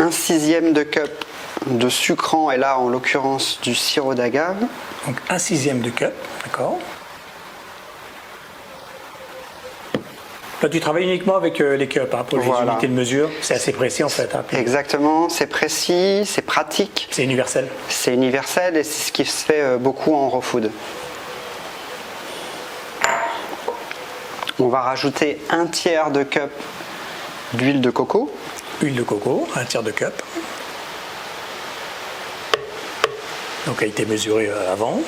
un 0.00 0.10
sixième 0.10 0.72
de 0.72 0.82
cup 0.82 1.10
de 1.66 1.88
sucrant, 1.88 2.50
et 2.50 2.56
là 2.56 2.78
en 2.78 2.88
l'occurrence 2.88 3.58
du 3.62 3.74
sirop 3.74 4.14
d'agave. 4.14 4.56
Donc 5.06 5.16
un 5.28 5.38
sixième 5.38 5.80
de 5.80 5.90
cup, 5.90 6.12
d'accord. 6.44 6.78
Là, 10.62 10.70
tu 10.70 10.80
travailles 10.80 11.04
uniquement 11.04 11.36
avec 11.36 11.60
euh, 11.60 11.76
les 11.76 11.86
cups 11.86 12.02
hein, 12.14 12.24
pour 12.24 12.38
les 12.38 12.44
Voilà. 12.44 12.72
unités 12.72 12.88
de 12.88 12.94
mesure. 12.94 13.28
C'est 13.42 13.54
assez 13.54 13.72
précis 13.72 14.02
en 14.04 14.08
fait. 14.08 14.34
hein. 14.34 14.42
Exactement, 14.52 15.28
c'est 15.28 15.46
précis, 15.48 16.22
c'est 16.24 16.40
pratique, 16.42 17.08
C'est 17.10 17.24
universel. 17.24 17.68
c'est 17.90 18.14
universel 18.14 18.76
et 18.76 18.82
c'est 18.82 19.08
ce 19.08 19.12
qui 19.12 19.26
se 19.26 19.44
fait 19.44 19.60
euh, 19.60 19.76
beaucoup 19.76 20.14
en 20.14 20.30
raw 20.30 20.40
food. 20.40 20.70
On 24.58 24.68
va 24.68 24.80
rajouter 24.80 25.38
un 25.50 25.66
tiers 25.66 26.10
de 26.10 26.22
cup 26.22 26.50
d'huile 27.52 27.82
de 27.82 27.90
coco. 27.90 28.32
Huile 28.80 28.94
de 28.94 29.02
coco, 29.02 29.46
un 29.54 29.64
tiers 29.64 29.82
de 29.82 29.90
cup. 29.90 30.14
Donc 33.66 33.82
a 33.82 33.86
été 33.86 34.06
mesuré 34.06 34.48
euh, 34.48 34.72
avant. 34.72 35.00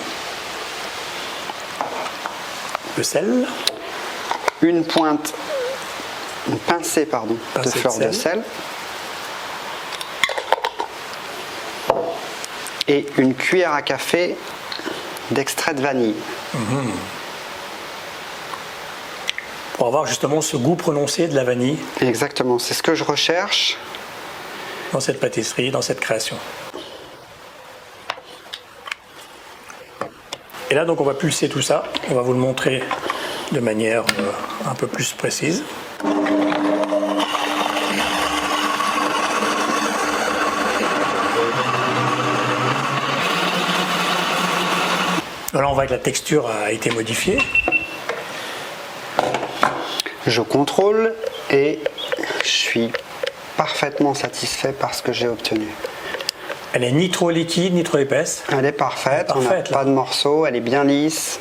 Le 2.99 3.03
sel, 3.03 3.47
une 4.63 4.85
pointe, 4.85 5.35
une 6.49 6.59
pincée 6.59 7.07
pardon, 7.07 7.37
Pincée 7.55 7.71
de 7.71 7.79
fleur 7.79 7.95
de 7.99 8.13
sel. 8.13 8.15
sel 8.15 8.43
et 12.89 13.07
une 13.19 13.35
cuillère 13.35 13.73
à 13.73 13.83
café 13.83 14.37
d'extrait 15.31 15.75
de 15.75 15.83
vanille. 15.83 16.15
pour 19.77 19.87
avoir 19.87 20.07
justement 20.07 20.41
ce 20.41 20.57
goût 20.57 20.75
prononcé 20.75 21.29
de 21.29 21.37
la 21.37 21.45
vanille 21.45 21.79
Exactement, 22.01 22.59
c'est 22.59 22.75
ce 22.75 22.83
que 22.83 22.95
je 22.95 23.05
recherche. 23.05 23.77
dans 24.93 25.01
cette 25.01 25.21
pâtisserie, 25.21 25.71
dans 25.71 25.83
cette 25.83 26.01
création. 26.01 26.37
Et 30.71 30.75
là, 30.75 30.85
donc, 30.85 31.01
on 31.01 31.05
va 31.05 31.15
pulser 31.15 31.49
tout 31.49 31.63
ça. 31.63 31.85
On 32.11 32.15
va 32.15 32.21
vous 32.23 32.33
le 32.35 32.39
montrer 32.39 32.83
de 33.53 33.61
manière 33.61 34.05
euh, 34.19 34.71
un 34.71 34.75
peu 34.75 34.87
plus 34.87 35.13
précise. 35.13 35.63
Là, 45.55 45.67
on 45.69 45.73
voit 45.73 45.87
que 45.87 45.93
la 45.93 45.99
texture 45.99 46.49
a 46.49 46.73
été 46.73 46.91
modifiée. 46.91 47.39
Je 50.27 50.43
contrôle 50.43 51.15
et 51.51 51.79
je 52.45 52.49
suis 52.49 52.93
parfaitement 53.57 54.15
satisfait 54.15 54.73
par 54.73 54.95
ce 54.95 55.03
que 55.03 55.13
j'ai 55.13 55.27
obtenu. 55.27 55.67
Elle 56.75 56.85
est 56.85 56.93
ni 56.93 57.11
trop 57.11 57.31
liquide, 57.31 57.75
ni 57.75 57.83
trop 57.83 57.99
épaisse. 57.99 58.45
Elle 58.53 58.67
est 58.67 58.73
parfaite, 58.73 59.31
Elle 59.31 59.37
est 59.37 59.39
on 59.39 59.43
n'a 59.43 59.49
parfaite, 59.49 59.73
pas 59.73 59.85
de 59.85 59.91
morceaux, 59.91 60.45
elle 60.45 60.55
est 60.55 60.61
bien 60.61 60.85
lisse. 60.85 61.41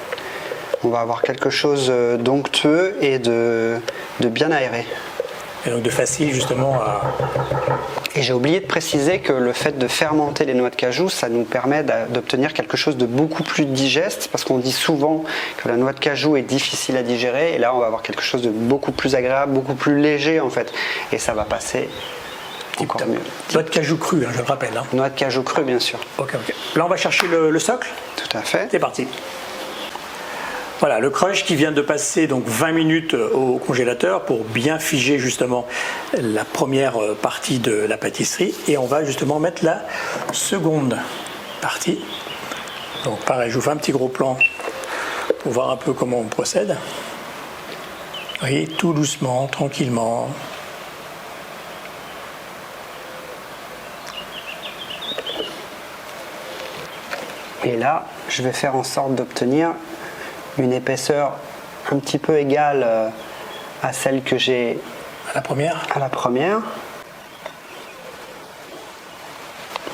On 0.83 0.89
va 0.89 0.99
avoir 0.99 1.21
quelque 1.21 1.49
chose 1.49 1.87
euh, 1.89 2.17
d'onctueux 2.17 2.95
et 3.01 3.19
de, 3.19 3.77
de 4.19 4.29
bien 4.29 4.51
aéré. 4.51 4.85
Et 5.65 5.69
donc 5.71 5.81
de 5.81 5.89
facile, 5.89 6.31
justement, 6.33 6.75
à, 6.75 7.01
Et 8.15 8.21
j'ai 8.21 8.31
oublié 8.31 8.59
de 8.61 8.65
préciser 8.67 9.19
que 9.19 9.33
le 9.33 9.51
fait 9.53 9.77
de 9.77 9.87
fermenter 9.87 10.45
les 10.45 10.53
noix 10.53 10.69
de 10.69 10.75
cajou, 10.75 11.09
ça 11.09 11.27
nous 11.29 11.43
permet 11.43 11.83
d'obtenir 12.09 12.53
quelque 12.53 12.77
chose 12.77 12.95
de 12.95 13.05
beaucoup 13.05 13.43
plus 13.43 13.65
digeste, 13.65 14.29
parce 14.31 14.45
qu'on 14.45 14.59
dit 14.59 14.71
souvent 14.71 15.23
que 15.57 15.67
la 15.67 15.75
noix 15.75 15.91
de 15.93 15.99
cajou 15.99 16.37
est 16.37 16.43
difficile 16.43 16.95
à 16.95 17.03
digérer, 17.03 17.53
et 17.55 17.57
là 17.57 17.73
on 17.75 17.79
va 17.79 17.87
avoir 17.87 18.01
quelque 18.01 18.21
chose 18.21 18.43
de 18.43 18.49
beaucoup 18.49 18.91
plus 18.93 19.15
agréable, 19.15 19.51
beaucoup 19.51 19.73
plus 19.75 19.99
léger 19.99 20.39
en 20.39 20.49
fait, 20.49 20.71
et 21.11 21.17
ça 21.17 21.33
va 21.33 21.43
passer 21.43 21.89
encore 22.79 23.05
mieux. 23.07 23.19
noix 23.53 23.63
de 23.63 23.69
cajou 23.69 23.97
cru, 23.97 24.23
hein, 24.25 24.29
je 24.31 24.37
le 24.37 24.43
rappelle. 24.45 24.77
hein. 24.77 24.83
Noix 24.93 25.09
de 25.09 25.15
cajou 25.19 25.43
crue 25.43 25.63
bien 25.63 25.79
sûr, 25.79 25.99
Ok, 26.19 26.29
ok. 26.35 26.53
Là, 26.75 26.85
on 26.85 26.89
va 26.89 26.95
chercher 26.97 27.27
le, 27.27 27.49
le 27.49 27.59
socle. 27.59 27.89
tout 28.15 28.37
à 28.37 28.41
fait. 28.41 28.67
C'est 28.71 28.79
parti. 28.79 29.07
Voilà, 30.79 30.99
le 30.99 31.09
crush 31.09 31.43
qui 31.43 31.55
vient 31.55 31.71
de 31.71 31.81
passer 31.81 32.27
donc 32.27 32.43
20 32.45 32.71
minutes 32.71 33.15
au 33.15 33.57
congélateur 33.57 34.25
pour 34.25 34.43
bien 34.43 34.77
figer 34.77 35.17
justement 35.17 35.65
la 36.13 36.45
première 36.45 37.01
euh, 37.01 37.17
partie 37.19 37.57
de 37.57 37.73
la 37.73 37.97
pâtisserie 37.97 38.53
et 38.67 38.77
on 38.77 38.85
va 38.85 39.03
justement 39.03 39.39
mettre 39.39 39.65
la 39.65 39.81
seconde 40.33 40.95
partie. 41.61 41.97
Donc 43.05 43.19
pareil, 43.21 43.49
je 43.49 43.55
vous 43.55 43.61
fais 43.61 43.71
un 43.71 43.77
petit 43.77 43.91
gros 43.91 44.07
plan 44.07 44.37
pour 45.39 45.51
voir 45.51 45.71
un 45.71 45.77
peu 45.77 45.93
comment 45.93 46.19
on 46.19 46.25
procède. 46.25 46.77
Vous 48.33 48.39
voyez, 48.41 48.67
tout 48.67 48.93
doucement, 48.93 49.47
tranquillement. 49.47 50.29
Et 57.63 57.75
là, 57.77 58.05
je 58.29 58.43
vais 58.43 58.53
faire 58.53 58.75
en 58.75 58.83
sorte 58.83 59.15
d'obtenir 59.15 59.73
une 60.57 60.73
épaisseur 60.73 61.33
un 61.91 61.99
petit 61.99 62.17
peu 62.17 62.37
égale 62.37 62.83
euh, 62.85 63.09
à 63.83 63.93
celle 63.93 64.23
que 64.23 64.37
j'ai 64.37 64.79
À 65.31 65.35
la 65.35 65.41
première, 65.41 65.87
à 65.93 65.99
la 65.99 66.09
première. 66.09 66.59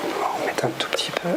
On 0.03 0.21
va 0.21 0.27
en 0.27 0.45
mettre 0.45 0.65
un 0.65 0.71
tout 0.79 0.89
petit 0.89 1.11
peu. 1.11 1.29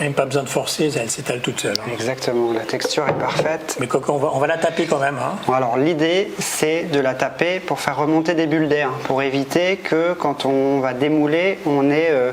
Même 0.00 0.14
pas 0.14 0.24
besoin 0.24 0.42
de 0.42 0.48
forcer, 0.48 0.90
elle 0.96 1.10
s'étale 1.10 1.40
toute 1.40 1.60
seule. 1.60 1.76
hein. 1.78 1.90
Exactement, 1.92 2.52
la 2.52 2.60
texture 2.64 3.06
est 3.08 3.18
parfaite. 3.18 3.76
Mais 3.80 3.88
on 4.08 4.16
va, 4.16 4.30
on 4.32 4.38
va 4.38 4.46
la 4.46 4.56
taper 4.58 4.86
quand 4.86 4.98
même. 4.98 5.18
hein. 5.18 5.34
Bon, 5.46 5.52
alors 5.52 5.76
l'idée 5.76 6.32
c'est 6.38 6.84
de 6.84 7.00
la 7.00 7.14
taper 7.14 7.60
pour 7.60 7.80
faire 7.80 7.96
remonter 7.96 8.34
des 8.34 8.46
bulles 8.46 8.68
d'air, 8.68 8.90
pour 9.04 9.22
éviter 9.22 9.76
que 9.76 10.14
quand 10.14 10.46
on 10.46 10.80
va 10.80 10.94
démouler, 10.94 11.58
on 11.66 11.90
ait 11.90 12.08
euh, 12.10 12.32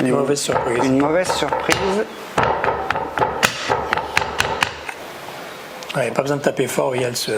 Une 0.00 0.10
mauvaise 0.10 0.40
surprise. 0.40 0.84
une 0.84 0.98
mauvaise 0.98 1.30
surprise. 1.32 2.04
Ouais, 5.96 6.10
pas 6.10 6.20
besoin 6.22 6.36
de 6.36 6.42
taper 6.42 6.66
fort, 6.66 6.90
oui, 6.90 7.02
elle 7.02 7.16
se, 7.16 7.32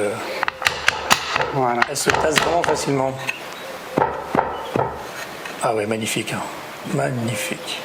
Voilà. 1.54 1.80
elle 1.88 1.96
se 1.96 2.10
tasse 2.10 2.34
vraiment 2.40 2.62
facilement. 2.64 3.12
Ah 5.62 5.74
ouais, 5.74 5.86
magnifique. 5.86 6.32
hein. 6.32 6.40
Magnifique. 6.94 7.80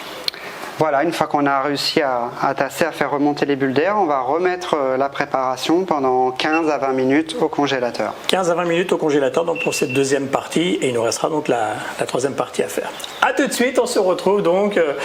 Voilà, 0.83 1.05
une 1.05 1.13
fois 1.13 1.27
qu'on 1.27 1.45
a 1.45 1.61
réussi 1.61 2.01
à, 2.01 2.53
tasser, 2.57 2.83
à 2.83 2.91
faire 2.91 3.11
remonter 3.11 3.45
les 3.45 3.55
bulles 3.55 3.71
d'air, 3.71 3.95
on 3.97 4.05
va 4.05 4.19
remettre 4.19 4.75
euh, 4.75 4.97
la 4.97 5.07
préparation 5.07 5.85
pendant 5.85 6.31
15 6.31 6.69
à 6.69 6.77
20 6.77 6.91
minutes 6.91 7.37
au 7.39 7.47
congélateur. 7.47 8.13
15 8.27 8.51
à 8.51 8.53
20 8.55 8.65
minutes 8.65 8.91
au 8.91 8.97
congélateur 8.97 9.45
donc 9.45 9.63
pour 9.63 9.73
cette 9.73 9.93
deuxième 9.93 10.27
partie 10.27 10.77
et 10.81 10.89
il 10.89 10.93
nous 10.93 11.01
restera 11.01 11.29
donc 11.29 11.47
la, 11.47 11.75
la 12.01 12.05
troisième 12.05 12.33
partie 12.33 12.63
à 12.63 12.67
faire. 12.67 12.89
A 13.21 13.31
tout 13.31 13.47
de 13.47 13.53
suite, 13.53 13.79
on 13.79 13.85
se 13.85 13.97
retrouve 13.97 14.41
donc 14.41 14.75
euh, 14.75 14.95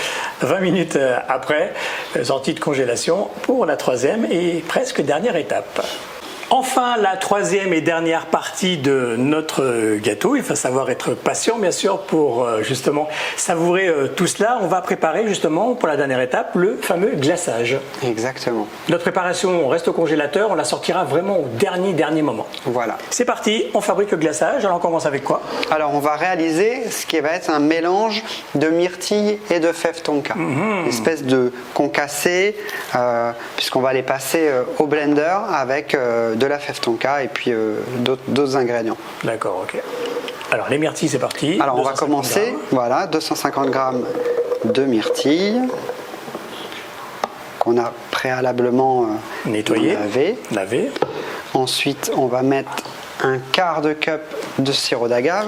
20 0.40 0.58
minutes 0.58 0.96
euh, 0.96 1.16
après, 1.28 1.72
euh, 2.16 2.24
sortie 2.24 2.54
de 2.54 2.58
congélation 2.58 3.28
pour 3.42 3.64
la 3.64 3.76
troisième 3.76 4.26
et 4.32 4.64
presque 4.66 5.00
dernière 5.00 5.36
étape. 5.36 5.80
Enfin, 6.50 6.96
la 6.96 7.18
troisième 7.18 7.74
et 7.74 7.82
dernière 7.82 8.24
partie 8.24 8.78
de 8.78 9.16
notre 9.18 9.98
gâteau. 9.98 10.34
Il 10.34 10.42
faut 10.42 10.54
savoir 10.54 10.88
être 10.88 11.12
patient, 11.12 11.58
bien 11.58 11.70
sûr, 11.70 12.00
pour 12.00 12.42
euh, 12.42 12.62
justement 12.62 13.06
savourer 13.36 13.88
euh, 13.88 14.08
tout 14.08 14.26
cela. 14.26 14.58
On 14.62 14.66
va 14.66 14.80
préparer 14.80 15.28
justement 15.28 15.74
pour 15.74 15.88
la 15.88 15.98
dernière 15.98 16.20
étape 16.22 16.54
le 16.54 16.78
fameux 16.80 17.16
glaçage. 17.16 17.76
Exactement. 18.02 18.66
Notre 18.88 19.02
préparation 19.02 19.50
on 19.62 19.68
reste 19.68 19.88
au 19.88 19.92
congélateur, 19.92 20.50
on 20.50 20.54
la 20.54 20.64
sortira 20.64 21.04
vraiment 21.04 21.38
au 21.38 21.46
dernier 21.58 21.92
dernier 21.92 22.22
moment. 22.22 22.46
Voilà. 22.64 22.96
C'est 23.10 23.26
parti, 23.26 23.66
on 23.74 23.82
fabrique 23.82 24.10
le 24.10 24.16
glaçage. 24.16 24.64
Alors 24.64 24.78
on 24.78 24.80
commence 24.80 25.04
avec 25.04 25.24
quoi? 25.24 25.42
Alors 25.70 25.94
on 25.94 26.00
va 26.00 26.16
réaliser 26.16 26.88
ce 26.90 27.04
qui 27.04 27.20
va 27.20 27.32
être 27.32 27.50
un 27.50 27.58
mélange 27.58 28.24
de 28.54 28.68
myrtille 28.68 29.38
et 29.50 29.60
de 29.60 29.72
fève 29.72 30.00
tonka. 30.00 30.34
Une 30.34 30.88
espèce 30.88 31.24
de 31.24 31.52
concassé, 31.74 32.56
euh, 32.94 33.32
puisqu'on 33.56 33.80
va 33.80 33.92
les 33.92 34.02
passer 34.02 34.48
euh, 34.48 34.62
au 34.78 34.86
blender 34.86 35.36
avec 35.52 35.94
euh, 35.94 36.36
de 36.38 36.46
la 36.46 36.58
fève 36.58 36.80
tonka 36.80 37.22
et 37.22 37.28
puis 37.28 37.52
euh, 37.52 37.80
d'autres 38.28 38.56
ingrédients. 38.56 38.96
D'accord, 39.24 39.64
ok. 39.64 39.80
Alors 40.50 40.68
les 40.70 40.78
myrtilles, 40.78 41.08
c'est 41.08 41.18
parti. 41.18 41.58
Alors 41.60 41.74
on 41.76 41.82
va 41.82 41.90
250 41.92 41.98
commencer, 42.08 42.40
grammes. 42.40 42.60
voilà, 42.70 43.06
250 43.06 43.70
grammes 43.70 44.04
de 44.64 44.84
myrtille 44.84 45.60
qu'on 47.58 47.76
a 47.78 47.92
préalablement 48.10 49.02
euh, 49.04 49.50
Nettoyer. 49.50 49.94
lavé. 49.94 50.38
Laver. 50.52 50.90
Ensuite, 51.54 52.10
on 52.16 52.26
va 52.26 52.42
mettre 52.42 52.70
un 53.22 53.38
quart 53.52 53.82
de 53.82 53.92
cup 53.92 54.20
de 54.58 54.72
sirop 54.72 55.08
d'agave. 55.08 55.46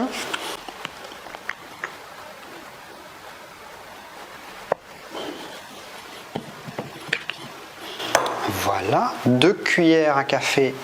Voilà, 8.82 9.12
deux 9.26 9.52
cuillères 9.52 10.16
à 10.16 10.24
café, 10.24 10.74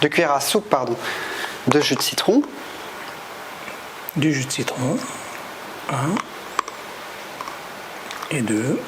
deux 0.00 0.08
cuillères 0.08 0.32
à 0.32 0.40
soupe, 0.40 0.68
pardon, 0.68 0.96
de 1.68 1.80
jus 1.80 1.96
de 1.96 2.02
citron. 2.02 2.42
Du 4.16 4.32
jus 4.32 4.44
de 4.44 4.52
citron. 4.52 4.96
Un. 5.90 6.14
Et 8.30 8.42
deux. 8.42 8.78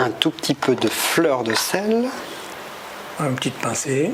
un 0.00 0.10
tout 0.10 0.30
petit 0.30 0.54
peu 0.54 0.76
de 0.76 0.88
fleur 0.88 1.42
de 1.42 1.54
sel, 1.54 2.08
Une 3.18 3.34
petite 3.34 3.58
pincée. 3.58 4.12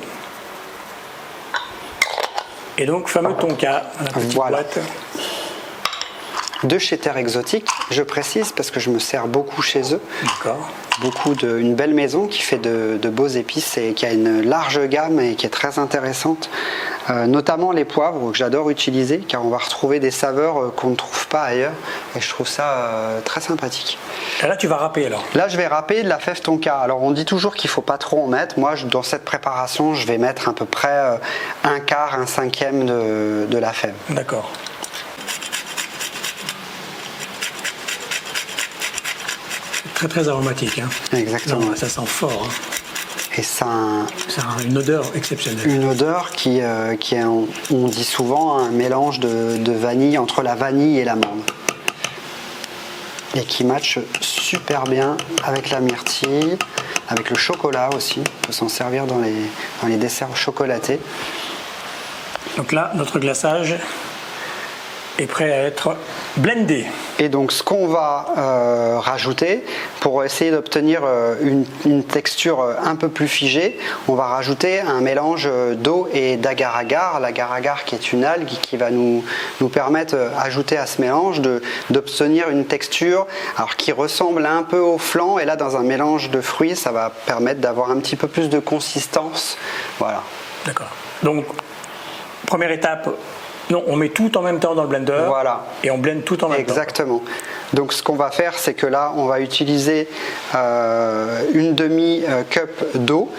Et 2.78 2.86
donc, 2.86 3.08
fameux 3.08 3.34
tonka, 3.34 3.90
la 4.00 4.10
petite 4.10 4.32
Voilà. 4.32 4.62
boîte. 4.62 4.78
De 6.64 6.78
chez 6.78 6.98
Terre 6.98 7.16
Exotique. 7.16 7.66
Je 7.90 8.02
précise 8.02 8.52
parce 8.52 8.70
que 8.70 8.80
je 8.80 8.90
me 8.90 8.98
sers 8.98 9.26
beaucoup 9.26 9.62
chez 9.62 9.94
eux. 9.94 10.00
D'accord. 10.22 10.68
Beaucoup 11.00 11.34
de, 11.34 11.58
une 11.58 11.74
belle 11.74 11.92
maison 11.94 12.26
qui 12.26 12.40
fait 12.40 12.58
de, 12.58 12.98
de 13.00 13.08
beaux 13.08 13.26
épices 13.26 13.76
et 13.78 13.94
qui 13.94 14.06
a 14.06 14.12
une 14.12 14.42
large 14.42 14.80
gamme 14.88 15.18
et 15.20 15.34
qui 15.34 15.44
est 15.46 15.50
très 15.50 15.78
intéressante. 15.78 16.48
Euh, 17.10 17.26
notamment 17.26 17.70
les 17.72 17.84
poivres 17.84 18.30
que 18.32 18.36
j'adore 18.38 18.70
utiliser 18.70 19.18
car 19.18 19.44
on 19.44 19.50
va 19.50 19.58
retrouver 19.58 20.00
des 20.00 20.10
saveurs 20.10 20.58
euh, 20.58 20.72
qu'on 20.74 20.88
ne 20.90 20.96
trouve 20.96 21.26
pas 21.28 21.42
ailleurs 21.42 21.72
et 22.16 22.20
je 22.20 22.28
trouve 22.30 22.48
ça 22.48 22.64
euh, 22.64 23.20
très 23.20 23.42
sympathique. 23.42 23.98
Et 24.42 24.46
là, 24.46 24.56
tu 24.56 24.66
vas 24.68 24.76
râper 24.76 25.04
alors. 25.06 25.22
Là, 25.34 25.48
je 25.48 25.56
vais 25.58 25.66
râper 25.66 26.02
de 26.02 26.08
la 26.08 26.18
fève 26.18 26.40
tonka. 26.40 26.76
Alors, 26.78 27.02
on 27.02 27.10
dit 27.10 27.26
toujours 27.26 27.54
qu'il 27.56 27.68
faut 27.68 27.82
pas 27.82 27.98
trop 27.98 28.22
en 28.24 28.28
mettre. 28.28 28.58
Moi, 28.58 28.74
je- 28.74 28.86
dans 28.86 29.02
cette 29.02 29.24
préparation, 29.24 29.94
je 29.94 30.06
vais 30.06 30.16
mettre 30.16 30.48
à 30.48 30.54
peu 30.54 30.64
près 30.64 30.88
euh, 30.88 31.16
un 31.64 31.80
quart, 31.80 32.14
un 32.18 32.26
cinquième 32.26 32.86
de, 32.86 33.46
de 33.50 33.58
la 33.58 33.72
fève. 33.72 33.94
D'accord. 34.08 34.50
Très 40.08 40.20
très 40.20 40.28
aromatique. 40.28 40.78
Hein. 40.80 40.88
Exactement. 41.16 41.60
Non, 41.60 41.76
ça 41.76 41.88
sent 41.88 42.04
fort. 42.04 42.46
hein. 42.46 42.52
Et 43.38 43.42
ça 43.42 43.64
a 43.64 43.68
un- 43.68 44.06
Ça 44.28 44.42
a 44.42 44.62
une 44.62 44.76
odeur 44.76 45.06
exceptionnelle. 45.14 45.66
une 45.66 45.84
odeur 45.86 46.30
qui, 46.30 46.60
euh, 46.60 46.94
qui 46.96 47.14
est, 47.14 47.24
on, 47.24 47.48
on 47.72 47.88
dit 47.88 48.04
souvent, 48.04 48.58
un 48.58 48.68
mélange 48.70 49.18
de, 49.18 49.56
de 49.56 49.72
vanille 49.72 50.18
entre 50.18 50.42
la 50.42 50.54
vanille 50.56 50.98
et 50.98 51.04
l'amande. 51.04 51.40
Et 53.34 53.44
qui 53.44 53.64
matche 53.64 53.98
super 54.20 54.84
bien 54.84 55.16
avec 55.42 55.70
la 55.70 55.80
myrtille, 55.80 56.58
avec 57.08 57.30
le 57.30 57.36
chocolat 57.36 57.88
aussi. 57.96 58.20
On 58.20 58.46
peut 58.48 58.52
s'en 58.52 58.68
servir 58.68 59.06
dans 59.06 59.18
les, 59.18 59.32
dans 59.80 59.88
les 59.88 59.96
desserts 59.96 60.36
chocolatés. 60.36 61.00
Donc 62.58 62.72
là, 62.72 62.92
notre 62.94 63.18
glaçage 63.18 63.74
est 65.18 65.26
prêt 65.26 65.52
à 65.52 65.62
être 65.64 65.96
blendé. 66.36 66.86
Et 67.18 67.28
donc 67.28 67.52
ce 67.52 67.62
qu'on 67.62 67.86
va 67.86 68.26
euh, 68.36 68.98
rajouter 68.98 69.64
pour 70.00 70.24
essayer 70.24 70.50
d'obtenir 70.50 71.02
euh, 71.04 71.36
une, 71.40 71.64
une 71.84 72.04
texture 72.04 72.60
euh, 72.60 72.74
un 72.82 72.96
peu 72.96 73.08
plus 73.08 73.28
figée, 73.28 73.78
on 74.08 74.14
va 74.14 74.26
rajouter 74.26 74.80
un 74.80 75.00
mélange 75.00 75.48
d'eau 75.76 76.08
et 76.12 76.36
d'agar-agar. 76.36 77.20
L'agar-agar 77.20 77.84
qui 77.84 77.94
est 77.94 78.12
une 78.12 78.24
algue 78.24 78.48
qui 78.48 78.76
va 78.76 78.90
nous, 78.90 79.24
nous 79.60 79.68
permettre, 79.68 80.16
ajouter 80.38 80.76
à 80.76 80.86
ce 80.86 81.00
mélange, 81.00 81.40
d'obtenir 81.90 82.48
une 82.50 82.66
texture 82.66 83.26
alors, 83.56 83.76
qui 83.76 83.92
ressemble 83.92 84.44
un 84.46 84.62
peu 84.62 84.78
au 84.78 84.98
flan. 84.98 85.38
Et 85.38 85.44
là, 85.44 85.56
dans 85.56 85.76
un 85.76 85.82
mélange 85.82 86.30
de 86.30 86.40
fruits, 86.40 86.76
ça 86.76 86.90
va 86.90 87.10
permettre 87.10 87.60
d'avoir 87.60 87.90
un 87.90 87.98
petit 87.98 88.16
peu 88.16 88.26
plus 88.26 88.48
de 88.48 88.58
consistance. 88.58 89.56
Voilà. 89.98 90.22
D'accord. 90.66 90.90
Donc, 91.22 91.44
première 92.46 92.70
étape, 92.70 93.08
non, 93.70 93.82
on 93.86 93.96
met 93.96 94.10
tout 94.10 94.36
en 94.36 94.42
même 94.42 94.60
temps 94.60 94.74
dans 94.74 94.82
le 94.82 94.88
blender. 94.88 95.24
Voilà. 95.26 95.64
Et 95.82 95.90
on 95.90 95.98
blende 95.98 96.24
tout 96.24 96.42
en 96.44 96.48
même 96.48 96.64
temps. 96.64 96.72
Exactement. 96.72 97.22
Donc 97.72 97.92
ce 97.92 98.02
qu'on 98.02 98.16
va 98.16 98.30
faire, 98.30 98.54
c'est 98.58 98.74
que 98.74 98.86
là, 98.86 99.12
on 99.16 99.26
va 99.26 99.40
utiliser 99.40 100.08
euh, 100.54 101.40
une 101.54 101.74
demi-cup 101.74 102.84
d'eau 102.94 103.30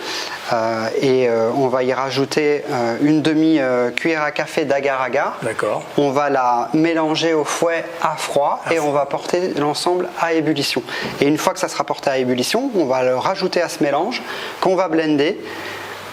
euh, 0.52 0.88
et 1.02 1.30
euh, 1.30 1.50
on 1.56 1.68
va 1.68 1.84
y 1.84 1.94
rajouter 1.94 2.64
euh, 2.70 2.98
une 3.02 3.22
demi-cuillère 3.22 4.24
à 4.24 4.32
café 4.32 4.66
d'agar-agar. 4.66 5.38
D'accord. 5.42 5.84
On 5.98 6.12
va 6.12 6.30
la 6.30 6.70
mélanger 6.74 7.34
au 7.34 7.44
fouet 7.44 7.86
à 8.02 8.16
froid 8.18 8.62
À 8.66 8.74
et 8.74 8.78
froid. 8.78 8.90
on 8.90 8.94
va 8.94 9.06
porter 9.06 9.54
l'ensemble 9.58 10.10
à 10.20 10.34
ébullition. 10.34 10.84
Et 11.22 11.28
une 11.28 11.38
fois 11.38 11.54
que 11.54 11.60
ça 11.60 11.68
sera 11.68 11.84
porté 11.84 12.10
à 12.10 12.18
ébullition, 12.18 12.72
on 12.76 12.86
va 12.86 13.04
le 13.04 13.16
rajouter 13.16 13.62
à 13.62 13.70
ce 13.70 13.84
mélange 13.84 14.22
qu'on 14.60 14.76
va 14.76 14.88
blender 14.88 15.40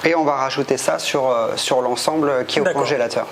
et 0.05 0.14
on 0.14 0.25
va 0.25 0.35
rajouter 0.35 0.77
ça 0.77 0.98
sur, 0.98 1.31
euh, 1.31 1.53
sur 1.57 1.81
l'ensemble 1.81 2.44
qui 2.46 2.59
est 2.59 2.62
au 2.62 2.72
congélateur. 2.72 3.27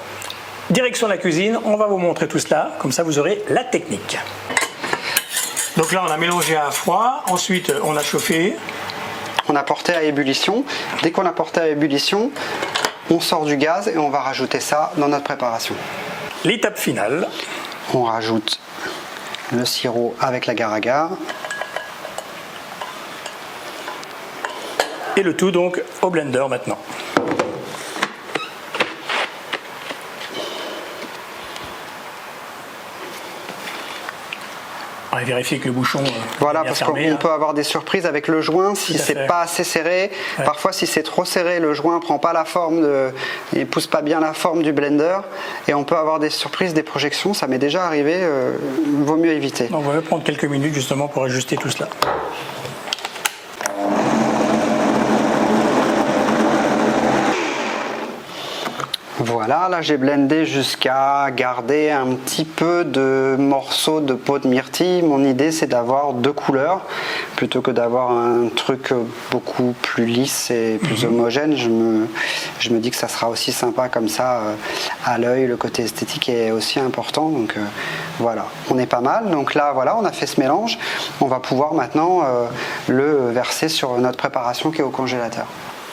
Direction 0.70 1.08
la 1.08 1.18
cuisine, 1.18 1.58
on 1.64 1.76
va 1.76 1.86
vous 1.86 1.98
montrer 1.98 2.28
tout 2.28 2.38
cela, 2.38 2.72
comme 2.78 2.92
ça 2.92 3.02
vous 3.02 3.18
aurez 3.18 3.42
la 3.48 3.64
technique. 3.64 4.18
Donc 5.76 5.92
là, 5.92 6.04
on 6.06 6.10
a 6.10 6.16
mélangé 6.16 6.56
à 6.56 6.70
froid, 6.70 7.24
ensuite 7.28 7.72
on 7.82 7.96
a 7.96 8.02
chauffé. 8.02 8.56
On 9.48 9.56
a 9.56 9.62
porté 9.64 9.92
à 9.92 10.02
ébullition. 10.04 10.64
Dès 11.02 11.10
qu'on 11.10 11.26
a 11.26 11.32
porté 11.32 11.60
à 11.60 11.68
ébullition, 11.68 12.30
on 13.10 13.18
sort 13.18 13.44
du 13.46 13.56
gaz 13.56 13.88
et 13.88 13.98
on 13.98 14.10
va 14.10 14.20
rajouter 14.20 14.60
ça 14.60 14.92
dans 14.96 15.08
notre 15.08 15.24
préparation. 15.24 15.74
L'étape 16.44 16.78
finale, 16.78 17.26
On 17.92 18.04
rajoute 18.04 18.60
le 19.52 19.64
sirop 19.64 20.14
avec 20.20 20.46
l'agar-agar. 20.46 21.10
et 25.16 25.22
le 25.22 25.36
tout 25.36 25.50
donc 25.50 25.82
au 26.02 26.10
blender 26.10 26.44
maintenant. 26.48 26.78
Vérifier 35.24 35.58
que 35.58 35.66
le 35.66 35.72
bouchon 35.72 36.00
euh, 36.00 36.10
Voilà, 36.38 36.64
parce 36.64 36.82
qu'on 36.82 36.96
hein. 36.96 37.16
peut 37.16 37.30
avoir 37.30 37.54
des 37.54 37.62
surprises 37.62 38.06
avec 38.06 38.28
le 38.28 38.40
joint 38.40 38.74
si 38.74 38.98
c'est 38.98 39.26
pas 39.26 39.42
assez 39.42 39.64
serré. 39.64 40.10
Ouais. 40.38 40.44
Parfois, 40.44 40.72
si 40.72 40.86
c'est 40.86 41.02
trop 41.02 41.24
serré, 41.24 41.60
le 41.60 41.74
joint 41.74 42.00
prend 42.00 42.18
pas 42.18 42.32
la 42.32 42.44
forme, 42.44 42.80
de, 42.80 43.10
il 43.52 43.66
pousse 43.66 43.86
pas 43.86 44.02
bien 44.02 44.20
la 44.20 44.32
forme 44.32 44.62
du 44.62 44.72
blender, 44.72 45.18
et 45.68 45.74
on 45.74 45.84
peut 45.84 45.96
avoir 45.96 46.18
des 46.18 46.30
surprises, 46.30 46.74
des 46.74 46.82
projections. 46.82 47.34
Ça 47.34 47.46
m'est 47.46 47.58
déjà 47.58 47.84
arrivé. 47.84 48.20
euh, 48.20 48.52
vaut 49.04 49.16
mieux 49.16 49.32
éviter. 49.32 49.68
On 49.72 49.80
va 49.80 50.00
prendre 50.00 50.22
quelques 50.22 50.44
minutes 50.44 50.74
justement 50.74 51.08
pour 51.08 51.24
ajuster 51.24 51.56
tout 51.56 51.70
cela. 51.70 51.88
Voilà, 59.22 59.68
là 59.68 59.82
j'ai 59.82 59.98
blendé 59.98 60.46
jusqu'à 60.46 61.30
garder 61.30 61.90
un 61.90 62.14
petit 62.14 62.46
peu 62.46 62.86
de 62.86 63.36
morceaux 63.38 64.00
de 64.00 64.14
peau 64.14 64.38
de 64.38 64.48
myrtille. 64.48 65.02
Mon 65.02 65.22
idée 65.24 65.52
c'est 65.52 65.66
d'avoir 65.66 66.14
deux 66.14 66.32
couleurs 66.32 66.80
plutôt 67.36 67.60
que 67.60 67.70
d'avoir 67.70 68.12
un 68.12 68.48
truc 68.48 68.94
beaucoup 69.30 69.74
plus 69.82 70.06
lisse 70.06 70.50
et 70.50 70.78
plus 70.82 71.04
homogène. 71.04 71.54
Je 71.54 71.68
me, 71.68 72.08
je 72.60 72.70
me 72.70 72.78
dis 72.78 72.90
que 72.90 72.96
ça 72.96 73.08
sera 73.08 73.28
aussi 73.28 73.52
sympa 73.52 73.90
comme 73.90 74.08
ça 74.08 74.38
euh, 74.38 74.54
à 75.04 75.18
l'œil. 75.18 75.46
Le 75.46 75.58
côté 75.58 75.82
esthétique 75.82 76.30
est 76.30 76.50
aussi 76.50 76.80
important. 76.80 77.28
Donc 77.28 77.58
euh, 77.58 77.60
voilà, 78.20 78.46
on 78.70 78.78
est 78.78 78.86
pas 78.86 79.02
mal. 79.02 79.28
Donc 79.28 79.52
là 79.52 79.72
voilà, 79.74 79.98
on 79.98 80.04
a 80.06 80.12
fait 80.12 80.26
ce 80.26 80.40
mélange. 80.40 80.78
On 81.20 81.26
va 81.26 81.40
pouvoir 81.40 81.74
maintenant 81.74 82.22
euh, 82.24 82.46
le 82.88 83.30
verser 83.32 83.68
sur 83.68 83.98
notre 83.98 84.16
préparation 84.16 84.70
qui 84.70 84.80
est 84.80 84.84
au 84.84 84.88
congélateur. 84.88 85.46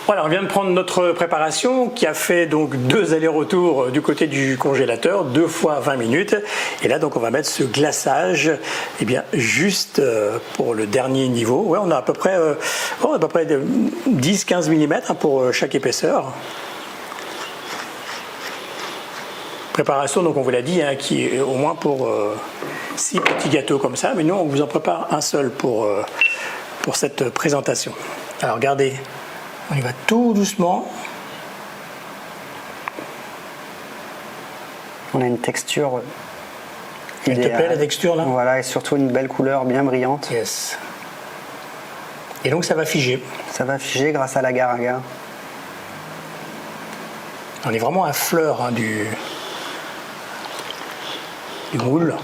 Voilà, 0.08 0.24
on 0.24 0.30
vient 0.30 0.41
de 0.41 0.48
prendre 0.48 0.70
notre 0.70 1.12
préparation 1.12 1.89
qui 1.89 2.08
a 2.08 2.13
fait 2.13 2.46
donc 2.46 2.78
deux 2.88 3.13
allers-retours 3.13 3.84
euh, 3.84 3.91
du 3.91 4.02
côté 4.02 4.28
du 4.28 4.58
congélateur, 4.58 5.26
deux 5.26 5.48
fois 5.48 5.82
20 5.82 5.98
minutes. 5.98 6.34
Et 6.82 6.88
là, 6.88 6.98
donc, 6.98 7.17
on 7.17 7.20
va 7.20 7.30
mettre 7.30 7.50
ce 7.50 7.65
glaçage, 7.65 8.50
eh 9.02 9.06
bien, 9.06 9.26
juste 9.34 10.00
euh, 10.00 10.38
pour 10.54 10.74
le 10.76 10.86
dernier 10.86 11.28
niveau. 11.28 11.62
Ouais, 11.63 11.78
on 11.82 11.91
a 11.91 11.98
à 11.98 12.02
peu 12.02 12.13
près, 12.13 12.38
euh, 12.38 12.54
oh, 13.04 13.20
près 13.20 13.46
de 13.46 13.62
10-15 14.10 14.70
mm 14.70 15.15
pour 15.20 15.41
euh, 15.41 15.52
chaque 15.52 15.76
épaisseur. 15.76 16.32
Préparation, 19.74 20.24
donc 20.24 20.38
on 20.38 20.41
vous 20.41 20.52
l'a 20.52 20.62
dit, 20.62 20.82
hein, 20.82 20.96
qui 20.96 21.26
est 21.26 21.41
au 21.41 21.56
moins 21.56 21.76
pour 21.76 22.08
euh, 22.08 22.34
six 22.96 23.20
petits 23.20 23.50
gâteaux 23.50 23.78
comme 23.78 23.98
ça. 23.98 24.13
Mais 24.15 24.24
nous, 24.24 24.36
on 24.36 24.46
vous 24.46 24.62
en 24.62 24.67
prépare 24.67 25.10
un 25.12 25.20
seul 25.20 25.50
pour, 25.50 25.86
pour 26.82 26.96
cette 26.96 27.30
présentation. 27.32 27.91
Alors, 28.41 28.56
regardez. 28.56 28.93
On 29.71 29.75
y 29.75 29.82
va 29.82 29.91
tout 30.08 30.34
doucement. 30.34 30.89
On 35.13 35.21
a 35.21 35.25
une 35.25 35.39
texture. 35.39 36.01
Elle 37.25 37.34
te 37.36 37.39
idéale. 37.41 37.58
plaît, 37.58 37.69
la 37.69 37.77
texture, 37.77 38.15
là? 38.15 38.23
Voilà, 38.23 38.60
et 38.60 38.63
surtout 38.63 38.95
une 38.95 39.10
belle 39.10 39.27
couleur 39.27 39.65
bien 39.65 39.84
brillante. 39.84 40.30
Yes. 40.32 40.77
Et 42.45 42.49
donc 42.49 42.63
ça 42.63 42.75
va 42.75 42.86
figer. 42.86 43.21
Ça 43.51 43.65
va 43.65 43.77
figer 43.77 44.12
grâce 44.12 44.38
à 44.38 44.41
l'agar-agar. 44.41 45.01
On 47.65 47.73
est 47.73 47.80
vraiment 47.80 48.06
à 48.06 48.13
fleur 48.13 48.62
hein, 48.62 48.71
du, 48.71 49.08
du 51.73 51.77
moule. 51.80 52.15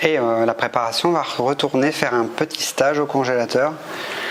Et 0.00 0.18
euh, 0.18 0.46
la 0.46 0.54
préparation 0.54 1.10
va 1.10 1.22
retourner 1.22 1.90
faire 1.90 2.14
un 2.14 2.26
petit 2.26 2.62
stage 2.62 3.00
au 3.00 3.06
congélateur. 3.06 3.72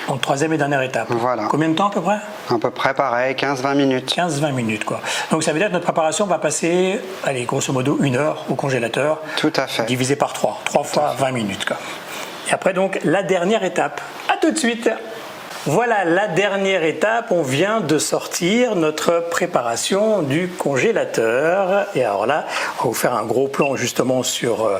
En 0.07 0.17
troisième 0.17 0.53
et 0.53 0.57
dernière 0.57 0.81
étape. 0.81 1.07
Voilà. 1.09 1.43
Combien 1.49 1.67
de 1.67 1.75
temps 1.75 1.87
à 1.87 1.91
peu 1.91 2.01
près? 2.01 2.19
À 2.49 2.57
peu 2.57 2.71
près 2.71 2.93
pareil, 2.93 3.35
15-20 3.35 3.75
minutes. 3.75 4.15
15-20 4.15 4.53
minutes 4.53 4.85
quoi. 4.85 5.01
Donc 5.31 5.43
ça 5.43 5.51
veut 5.51 5.59
dire 5.59 5.67
que 5.67 5.73
notre 5.73 5.83
préparation 5.83 6.25
va 6.25 6.39
passer, 6.39 7.01
allez, 7.25 7.43
grosso 7.43 7.73
modo 7.73 7.97
une 8.01 8.15
heure 8.15 8.45
au 8.49 8.55
congélateur. 8.55 9.19
Tout 9.35 9.51
à 9.57 9.67
fait. 9.67 9.83
Divisé 9.85 10.15
par 10.15 10.31
3. 10.31 10.61
3 10.63 10.83
fois 10.83 11.15
20 11.19 11.31
minutes 11.31 11.65
quoi. 11.65 11.77
Et 12.49 12.53
après 12.53 12.73
donc 12.73 12.99
la 13.03 13.23
dernière 13.23 13.65
étape. 13.65 13.99
À 14.29 14.37
tout 14.37 14.51
de 14.51 14.57
suite 14.57 14.89
voilà 15.65 16.05
la 16.05 16.29
dernière 16.29 16.85
étape, 16.85 17.33
on 17.33 17.41
vient 17.41 17.81
de 17.81 17.97
sortir 17.97 18.77
notre 18.77 19.27
préparation 19.29 20.21
du 20.21 20.47
congélateur. 20.47 21.87
Et 21.93 22.05
alors 22.05 22.25
là, 22.25 22.45
on 22.79 22.83
va 22.83 22.87
vous 22.87 22.93
faire 22.93 23.13
un 23.13 23.25
gros 23.25 23.49
plan 23.49 23.75
justement 23.75 24.23
sur 24.23 24.65
euh, 24.65 24.77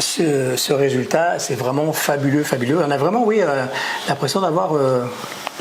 ce, 0.00 0.56
ce 0.56 0.72
résultat. 0.72 1.38
C'est 1.38 1.54
vraiment 1.54 1.92
fabuleux, 1.92 2.42
fabuleux. 2.42 2.78
On 2.84 2.90
a 2.90 2.96
vraiment, 2.96 3.24
oui, 3.24 3.40
euh, 3.40 3.64
l'impression 4.08 4.40
d'avoir 4.40 4.74
euh, 4.74 5.04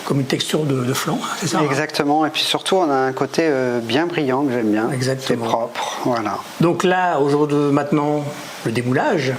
comme 0.06 0.20
une 0.20 0.26
texture 0.26 0.64
de, 0.64 0.84
de 0.84 0.94
flan, 0.94 1.20
c'est 1.38 1.48
ça 1.48 1.60
hein 1.60 1.66
Exactement. 1.70 2.26
Et 2.26 2.30
puis 2.30 2.42
surtout, 2.42 2.78
on 2.78 2.90
a 2.90 2.96
un 2.96 3.14
côté 3.14 3.44
euh, 3.46 3.80
bien 3.80 4.08
brillant 4.08 4.44
que 4.44 4.52
j'aime 4.52 4.72
bien. 4.72 4.90
Exactement. 4.92 5.46
C'est 5.46 5.50
propre. 5.50 6.00
Voilà. 6.06 6.40
Donc 6.62 6.84
là, 6.84 7.20
aujourd'hui, 7.20 7.58
maintenant, 7.72 8.24
le 8.66 8.72
démoulage 8.72 9.34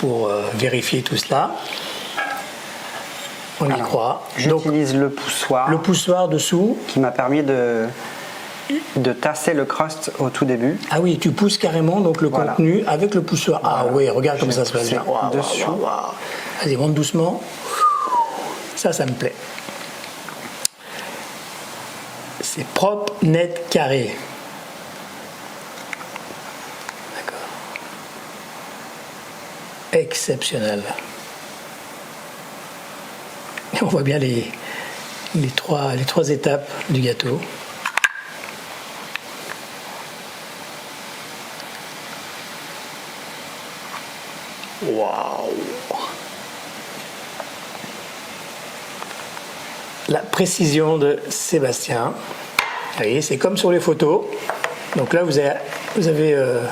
pour 0.00 0.28
euh, 0.28 0.42
vérifier 0.54 1.02
tout 1.02 1.16
cela. 1.16 1.52
On 3.60 3.68
y 3.68 3.80
croit. 3.80 4.26
J'utilise 4.38 4.96
le 4.96 5.10
poussoir 5.10 5.70
le 5.70 5.78
poussoir 5.78 6.28
dessous. 6.28 6.78
qui 6.88 6.98
m'a 6.98 7.10
permis 7.10 7.42
de, 7.42 7.84
de 8.96 9.12
tasser 9.12 9.54
le 9.54 9.64
crust 9.64 10.12
au 10.18 10.30
tout 10.30 10.44
début. 10.44 10.78
Ah 10.90 11.00
oui, 11.00 11.18
tu 11.18 11.30
pousses 11.30 11.58
carrément 11.58 12.00
donc 12.00 12.20
le 12.20 12.28
Voilà. 12.28 12.52
contenu 12.52 12.84
avec 12.86 13.14
le 13.14 13.22
poussoir. 13.22 13.60
Ah 13.64 13.86
oui, 13.92 14.08
regarde 14.08 14.38
comme 14.40 14.52
ça 14.52 14.64
se 14.64 14.72
passe 14.72 14.88
bien. 14.90 15.02
Waouh, 15.06 15.30
dessus. 15.36 15.64
Vas-y, 16.62 16.76
monte 16.76 16.94
doucement. 16.94 17.40
Ça, 18.76 18.92
ça 18.92 19.06
me 19.06 19.12
plaît. 19.12 19.34
C'est 22.40 22.66
propre, 22.66 23.12
net, 23.22 23.66
carré. 23.70 24.16
D'accord. 27.14 27.38
Exceptionnel. 29.92 30.82
Et 33.74 33.82
on 33.82 33.86
voit 33.86 34.02
bien 34.02 34.18
les, 34.18 34.50
les, 35.34 35.48
trois, 35.48 35.94
les 35.94 36.04
trois 36.04 36.28
étapes 36.30 36.68
du 36.88 37.00
gâteau. 37.00 37.40
Waouh 44.82 45.52
La 50.08 50.20
précision 50.40 50.96
de 50.96 51.18
Sébastien. 51.28 52.14
Vous 52.14 52.96
voyez, 52.96 53.20
c'est 53.20 53.36
comme 53.36 53.58
sur 53.58 53.70
les 53.70 53.78
photos. 53.78 54.22
Donc 54.96 55.12
là, 55.12 55.22
vous 55.22 55.38
avez, 55.38 55.52
vous 55.96 56.08
avez, 56.08 56.32
euh, 56.32 56.62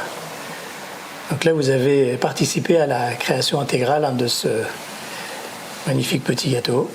donc 1.31 1.45
là, 1.45 1.53
vous 1.53 1.69
avez 1.69 2.17
participé 2.17 2.79
à 2.79 2.87
la 2.87 3.13
création 3.13 3.61
intégrale 3.61 4.07
hein, 4.07 4.13
de 4.13 4.27
ce 4.27 4.49
magnifique 5.87 6.25
petit 6.25 6.49
gâteau. 6.49 6.91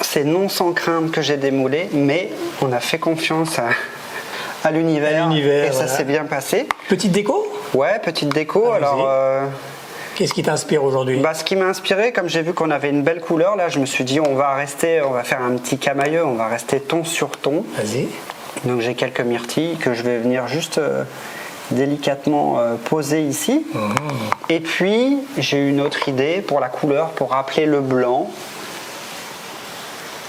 C'est 0.00 0.24
non 0.24 0.48
sans 0.48 0.72
crainte 0.72 1.10
que 1.10 1.20
j'ai 1.20 1.36
démoulé, 1.36 1.90
mais 1.92 2.30
on 2.62 2.72
a 2.72 2.80
fait 2.80 2.98
confiance 2.98 3.58
à, 3.58 3.68
à 4.64 4.70
l'univers. 4.70 5.30
Et 5.30 5.72
ça 5.72 5.88
s'est 5.88 6.04
bien 6.04 6.24
passé. 6.24 6.68
Petite 6.88 7.12
déco? 7.12 7.54
Ouais, 7.74 8.00
petite 8.02 8.30
déco. 8.30 8.72
Alors, 8.72 9.06
euh, 9.06 9.44
Qu'est-ce 10.16 10.32
qui 10.32 10.42
t'inspire 10.42 10.82
aujourd'hui 10.82 11.20
bah, 11.20 11.34
ce 11.34 11.44
qui 11.44 11.56
m'a 11.56 11.66
inspiré, 11.66 12.10
comme 12.10 12.26
j'ai 12.26 12.40
vu 12.40 12.54
qu'on 12.54 12.70
avait 12.70 12.88
une 12.88 13.02
belle 13.02 13.20
couleur, 13.20 13.54
là, 13.54 13.68
je 13.68 13.78
me 13.78 13.84
suis 13.84 14.02
dit, 14.02 14.18
on 14.18 14.34
va 14.34 14.54
rester, 14.54 15.02
on 15.02 15.10
va 15.10 15.24
faire 15.24 15.42
un 15.42 15.56
petit 15.56 15.76
camailleux, 15.76 16.24
on 16.24 16.36
va 16.36 16.48
rester 16.48 16.80
ton 16.80 17.04
sur 17.04 17.28
ton. 17.32 17.66
Vas-y. 17.76 18.08
Donc 18.64 18.80
j'ai 18.80 18.94
quelques 18.94 19.20
myrtilles 19.20 19.76
que 19.76 19.92
je 19.92 20.02
vais 20.02 20.16
venir 20.16 20.48
juste 20.48 20.78
euh, 20.78 21.04
délicatement 21.70 22.58
euh, 22.58 22.76
poser 22.76 23.24
ici. 23.24 23.66
Et 24.48 24.60
puis 24.60 25.18
j'ai 25.36 25.68
une 25.68 25.82
autre 25.82 26.08
idée 26.08 26.40
pour 26.40 26.60
la 26.60 26.70
couleur, 26.70 27.10
pour 27.10 27.32
rappeler 27.32 27.66
le 27.66 27.82
blanc 27.82 28.30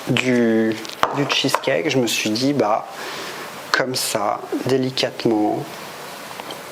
du, 0.09 0.75
du 1.15 1.25
cheesecake. 1.29 1.89
Je 1.89 1.97
me 1.97 2.07
suis 2.07 2.31
dit, 2.31 2.51
bah, 2.51 2.87
comme 3.71 3.95
ça, 3.95 4.41
délicatement, 4.65 5.63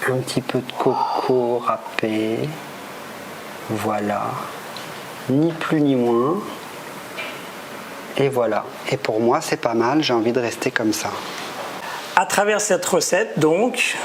un 0.06 0.18
petit 0.18 0.42
peu 0.42 0.60
de 0.60 0.72
coco 0.78 1.60
râpé. 1.60 2.40
Voilà. 3.70 4.32
Ni 5.30 5.52
plus 5.52 5.82
ni 5.82 5.96
moins. 5.96 6.42
Et 8.18 8.30
voilà. 8.30 8.66
Et 8.92 8.98
pour 8.98 9.20
moi, 9.20 9.42
c'est 9.42 9.60
pas 9.60 9.74
mal. 9.74 10.04
J'ai 10.04 10.14
envie 10.14 10.32
de 10.32 10.40
rester 10.40 10.72
comme 10.72 10.94
ça. 10.94 11.12
À 12.16 12.26
travers 12.26 12.62
cette 12.62 12.86
recette, 12.86 13.40
donc, 13.40 13.98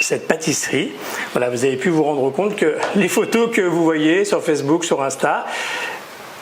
cette 0.00 0.26
pâtisserie, 0.26 0.92
voilà, 1.32 1.50
vous 1.50 1.64
avez 1.64 1.76
pu 1.76 1.90
vous 1.90 2.02
rendre 2.02 2.30
compte 2.30 2.56
que 2.56 2.78
les 2.96 3.08
photos 3.08 3.50
que 3.54 3.60
vous 3.60 3.84
voyez 3.84 4.24
sur 4.24 4.42
Facebook, 4.42 4.84
sur 4.84 5.02
Insta, 5.02 5.46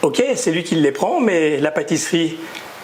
ok, 0.01 0.23
c'est 0.35 0.51
lui 0.51 0.63
qui 0.63 0.75
les 0.75 0.91
prend, 0.91 1.19
mais 1.19 1.57
la 1.57 1.71
pâtisserie, 1.71 2.37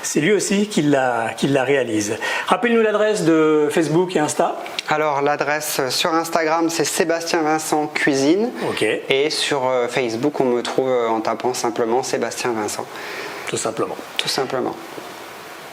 c'est 0.03 0.19
lui 0.19 0.31
aussi 0.33 0.67
qui 0.67 0.81
la, 0.81 1.31
qui 1.35 1.47
la 1.47 1.63
réalise. 1.63 2.17
Rappelle-nous 2.47 2.81
l'adresse 2.81 3.23
de 3.23 3.67
Facebook 3.71 4.15
et 4.15 4.19
Insta. 4.19 4.57
Alors 4.89 5.21
l'adresse 5.21 5.81
sur 5.89 6.13
Instagram 6.13 6.69
c'est 6.69 6.85
Sébastien 6.85 7.41
Vincent 7.41 7.87
Cuisine 7.87 8.51
et 9.09 9.29
sur 9.29 9.67
euh, 9.67 9.87
Facebook 9.87 10.39
on 10.39 10.45
me 10.45 10.61
trouve 10.61 10.89
euh, 10.89 11.07
en 11.07 11.21
tapant 11.21 11.53
simplement 11.53 12.03
Sébastien 12.03 12.51
Vincent, 12.53 12.85
Tout 13.47 13.57
simplement. 13.57 13.95
tout 14.17 14.27
simplement. 14.27 14.75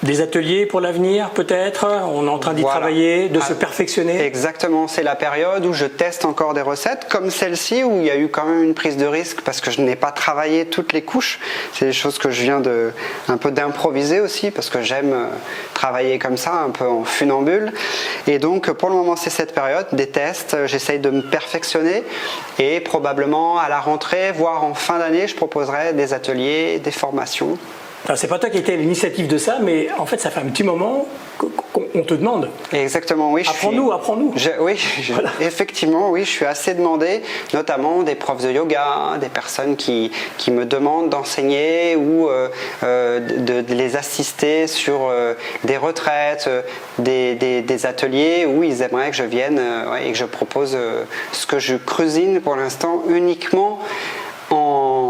Des 0.03 0.23
ateliers 0.23 0.65
pour 0.65 0.81
l'avenir, 0.81 1.29
peut-être? 1.29 1.87
On 2.11 2.27
est 2.27 2.31
en 2.31 2.39
train 2.39 2.55
d'y 2.55 2.63
Voilà. 2.63 2.79
travailler, 2.79 3.29
de 3.29 3.39
se 3.39 3.53
Ah, 3.53 3.57
perfectionner? 3.57 4.23
Exactement, 4.25 4.89
c'est 4.89 5.03
la 5.03 5.15
période 5.15 5.67
où 5.67 5.75
je 5.75 5.85
teste 5.85 6.25
encore 6.25 6.55
des 6.55 6.63
recettes 6.63 7.07
comme 7.11 7.31
celle-ci 7.31 7.85
où 7.85 7.99
il 8.01 8.07
y 8.07 8.11
a 8.11 8.17
eu 8.17 8.29
quand 8.29 8.47
même 8.47 8.65
une 8.65 8.73
prise 8.73 8.97
de 8.97 9.05
risque 9.05 9.43
parce 9.43 9.61
que 9.61 9.71
je 9.71 9.83
n'ai 9.83 9.97
pas 9.97 10.11
travaillé 10.11 10.65
toutes 10.65 10.95
les 10.95 11.03
couches. 11.03 11.39
C'est 11.75 11.85
des 11.85 11.93
choses 11.93 12.17
que 12.17 12.31
je 12.31 12.41
viens 12.43 12.61
de 12.61 12.93
un 13.29 13.37
peu 13.37 13.51
d'improviser 13.51 14.21
aussi 14.21 14.51
parce 14.51 14.71
que 14.71 14.81
j'aime 14.81 15.13
euh, 15.13 15.27
travailler 15.75 16.19
comme 16.19 16.39
ça, 16.39 16.55
un 16.55 16.71
peu 16.71 16.87
en 16.87 17.05
funambule. 17.05 17.71
Et 18.27 18.39
donc 18.39 18.71
pour 18.73 18.89
le 18.89 18.95
moment 18.95 19.17
c'est 19.17 19.29
cette 19.29 19.55
période 19.55 19.87
des 19.93 20.07
tests. 20.07 20.57
J'essaye 20.65 20.99
de 20.99 21.11
me 21.11 21.21
perfectionner 21.21 22.05
et 22.59 22.81
probablement 22.81 23.59
à 23.59 23.69
la 23.69 23.81
rentrée, 23.81 24.33
voire 24.33 24.65
en 24.65 24.73
fin 24.73 24.99
d'année, 24.99 25.29
je 25.29 25.37
proposerai 25.37 25.93
des 25.93 26.15
ateliers, 26.15 26.79
des 26.79 26.91
formations. 26.91 27.59
C'est 28.15 28.29
pas 28.29 28.39
toi 28.39 28.51
qui 28.51 28.59
étais 28.59 28.73
à 28.73 28.77
l'initiative 28.77 29.27
de 29.29 29.39
ça, 29.39 29.59
mais 29.63 29.89
en 29.99 30.07
fait, 30.07 30.19
ça 30.21 30.31
fait 30.31 30.41
un 30.41 30.47
petit 30.49 30.65
moment 30.65 31.07
qu'on 31.73 32.03
te 32.03 32.15
demande. 32.15 32.49
Exactement, 32.73 33.31
oui. 33.33 33.43
Apprends-nous, 33.49 33.85
suis- 33.87 33.93
apprends-nous. 33.95 34.33
Je- 34.37 34.51
oui, 34.61 34.77
je- 34.77 35.13
effectivement, 35.45 36.11
oui, 36.11 36.25
je 36.25 36.31
suis 36.31 36.45
assez 36.47 36.75
demandé, 36.75 37.23
notamment 37.55 38.03
des 38.03 38.15
profs 38.17 38.43
de 38.43 38.51
yoga, 38.51 39.19
des 39.21 39.29
personnes 39.29 39.77
qui, 39.77 40.11
qui 40.39 40.51
me 40.51 40.65
demandent 40.65 41.11
d'enseigner 41.11 41.95
ou 41.97 42.29
euh, 42.29 42.49
euh, 42.83 43.21
de, 43.21 43.61
de 43.61 43.75
les 43.75 43.97
assister 43.97 44.67
sur 44.67 45.09
euh, 45.09 45.35
des 45.65 45.77
retraites, 45.77 46.49
des, 46.99 47.35
des- 47.37 47.63
des 47.63 47.87
ateliers 47.87 48.47
où 48.47 48.63
ils 48.65 48.83
aimeraient 48.83 49.11
que 49.11 49.17
je 49.17 49.23
vienne 49.25 49.61
ouais, 49.93 50.09
et 50.09 50.13
que 50.13 50.19
je 50.19 50.25
propose 50.25 50.77
ce 51.33 51.47
que 51.47 51.59
je 51.59 51.77
cuisine 51.77 52.41
pour 52.41 52.57
l'instant 52.57 53.05
uniquement 53.09 53.79
en 54.51 55.10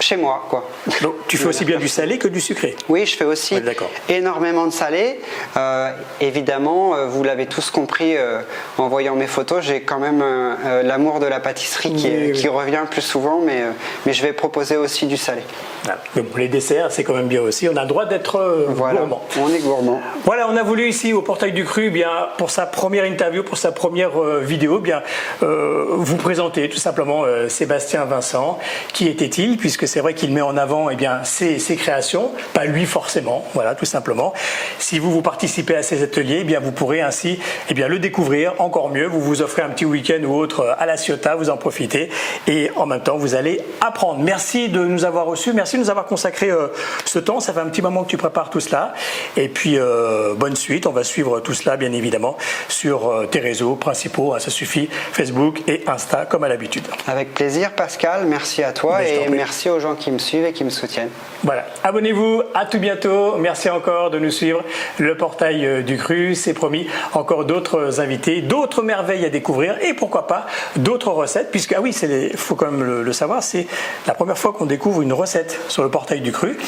chez 0.00 0.16
moi, 0.16 0.44
quoi. 0.48 0.68
Donc, 1.02 1.14
tu 1.28 1.36
fais 1.36 1.46
aussi 1.46 1.64
bien 1.64 1.78
du 1.78 1.88
salé 1.88 2.18
que 2.18 2.28
du 2.28 2.40
sucré. 2.40 2.74
Oui, 2.88 3.06
je 3.06 3.16
fais 3.16 3.24
aussi 3.24 3.54
Ouais, 3.54 3.76
énormément 4.08 4.66
de 4.66 4.72
salé. 4.72 5.20
Euh, 5.56 5.90
évidemment, 6.20 6.94
euh, 6.94 7.06
vous 7.06 7.22
l'avez 7.22 7.46
tous 7.46 7.70
compris 7.70 8.16
euh, 8.16 8.40
en 8.78 8.88
voyant 8.88 9.14
mes 9.14 9.26
photos, 9.26 9.62
j'ai 9.64 9.82
quand 9.82 9.98
même 9.98 10.22
euh, 10.22 10.82
l'amour 10.82 11.20
de 11.20 11.26
la 11.26 11.38
pâtisserie 11.40 11.92
qui, 11.92 12.06
Oui, 12.08 12.14
est- 12.14 12.26
oui. 12.32 12.32
qui 12.32 12.48
revient 12.48 12.82
plus 12.90 13.02
souvent, 13.02 13.40
mais, 13.44 13.62
mais 14.06 14.12
je 14.12 14.22
vais 14.22 14.32
proposer 14.32 14.76
aussi 14.76 15.06
du 15.06 15.16
salé. 15.16 15.42
Voilà. 15.84 15.98
Les 16.36 16.48
desserts, 16.48 16.90
c'est 16.92 17.04
quand 17.04 17.14
même 17.14 17.28
bien 17.28 17.40
aussi. 17.42 17.68
On 17.68 17.76
a 17.76 17.82
le 17.82 17.88
droit 17.88 18.04
d'être 18.06 18.66
Voilà, 18.68 19.00
gourmand. 19.00 19.22
on 19.38 19.48
est 19.52 19.58
gourmand. 19.60 20.00
Voilà, 20.24 20.48
on 20.48 20.56
a 20.56 20.62
voulu 20.62 20.88
ici 20.88 21.12
au 21.12 21.22
Portail 21.22 21.52
du 21.52 21.64
Cru, 21.64 21.86
eh 21.86 21.90
bien 21.90 22.10
pour 22.38 22.50
sa 22.50 22.66
première 22.66 23.04
interview, 23.06 23.42
pour 23.42 23.56
sa 23.58 23.72
première 23.72 24.18
vidéo, 24.40 24.76
eh 24.78 24.82
bien 24.82 25.02
vous 25.40 26.16
présenter 26.16 26.68
tout 26.68 26.76
simplement 26.78 27.24
Sébastien 27.48 28.04
Vincent. 28.04 28.58
Qui 28.92 29.08
était-il? 29.08 29.56
Puisque 29.56 29.88
c'est 29.90 30.00
vrai 30.00 30.14
qu'il 30.14 30.32
met 30.32 30.40
en 30.40 30.56
avant 30.56 30.88
eh 30.88 30.94
bien 30.94 31.24
ses, 31.24 31.58
ses 31.58 31.74
créations, 31.74 32.30
pas 32.54 32.64
lui 32.64 32.86
forcément. 32.86 33.44
Voilà, 33.54 33.74
tout 33.74 33.84
simplement. 33.84 34.32
Si 34.78 35.00
vous 35.00 35.10
vous 35.10 35.20
participez 35.20 35.74
à 35.74 35.82
ces 35.82 36.04
ateliers, 36.04 36.38
eh 36.42 36.44
bien 36.44 36.60
vous 36.60 36.70
pourrez 36.70 37.00
ainsi 37.00 37.40
eh 37.68 37.74
bien 37.74 37.88
le 37.88 37.98
découvrir 37.98 38.54
encore 38.60 38.90
mieux. 38.90 39.06
Vous 39.06 39.20
vous 39.20 39.42
offrez 39.42 39.62
un 39.62 39.68
petit 39.70 39.84
week-end 39.84 40.22
ou 40.24 40.36
autre 40.36 40.60
euh, 40.60 40.74
à 40.78 40.86
la 40.86 40.96
Ciotat, 40.96 41.34
vous 41.34 41.50
en 41.50 41.56
profitez 41.56 42.08
et 42.46 42.70
en 42.76 42.86
même 42.86 43.02
temps 43.02 43.16
vous 43.16 43.34
allez 43.34 43.60
apprendre. 43.80 44.20
Merci 44.20 44.68
de 44.68 44.84
nous 44.84 45.04
avoir 45.04 45.26
reçus, 45.26 45.52
merci 45.52 45.76
de 45.76 45.82
nous 45.82 45.90
avoir 45.90 46.06
consacré 46.06 46.50
euh, 46.50 46.68
ce 47.04 47.18
temps. 47.18 47.40
Ça 47.40 47.52
fait 47.52 47.60
un 47.60 47.68
petit 47.68 47.82
moment 47.82 48.04
que 48.04 48.10
tu 48.10 48.16
prépares 48.16 48.50
tout 48.50 48.60
cela. 48.60 48.94
Et 49.36 49.48
puis 49.48 49.76
euh, 49.76 50.34
bonne 50.36 50.56
suite. 50.56 50.86
On 50.86 50.92
va 50.92 51.02
suivre 51.02 51.40
tout 51.40 51.54
cela 51.54 51.76
bien 51.76 51.92
évidemment 51.92 52.36
sur 52.68 53.08
euh, 53.08 53.26
tes 53.26 53.40
réseaux 53.40 53.74
principaux. 53.74 54.34
hein, 54.34 54.38
ça 54.38 54.50
suffit 54.52 54.88
Facebook 55.12 55.62
et 55.66 55.82
Insta 55.88 56.26
comme 56.26 56.44
à 56.44 56.48
l'habitude. 56.48 56.84
Avec 57.08 57.34
plaisir, 57.34 57.72
Pascal. 57.74 58.26
Merci 58.26 58.62
à 58.62 58.72
toi 58.72 58.98
Ben, 58.98 59.26
et 59.26 59.28
merci 59.28 59.68
aux 59.68 59.79
gens 59.80 59.94
qui 59.94 60.10
me 60.10 60.18
suivent 60.18 60.44
et 60.44 60.52
qui 60.52 60.64
me 60.64 60.70
soutiennent. 60.70 61.10
Voilà, 61.42 61.66
abonnez-vous, 61.82 62.42
à 62.54 62.66
tout 62.66 62.78
bientôt. 62.78 63.36
Merci 63.36 63.70
encore 63.70 64.10
de 64.10 64.18
nous 64.18 64.30
suivre. 64.30 64.62
Le 64.98 65.16
portail 65.16 65.66
euh, 65.66 65.82
du 65.82 65.96
cru, 65.96 66.34
c'est 66.34 66.54
promis. 66.54 66.86
Encore 67.14 67.44
d'autres 67.44 68.00
invités, 68.00 68.42
d'autres 68.42 68.82
merveilles 68.82 69.24
à 69.24 69.30
découvrir 69.30 69.76
et 69.82 69.94
pourquoi 69.94 70.26
pas 70.26 70.46
d'autres 70.76 71.10
recettes. 71.10 71.50
Puisque, 71.50 71.72
ah 71.72 71.80
oui, 71.80 71.96
il 72.02 72.36
faut 72.36 72.54
quand 72.54 72.70
même 72.70 72.82
le, 72.82 73.02
le 73.02 73.12
savoir, 73.12 73.42
c'est 73.42 73.66
la 74.06 74.14
première 74.14 74.38
fois 74.38 74.52
qu'on 74.52 74.66
découvre 74.66 75.02
une 75.02 75.12
recette 75.12 75.58
sur 75.68 75.82
le 75.82 75.90
portail 75.90 76.20
du 76.20 76.32
cru. 76.32 76.58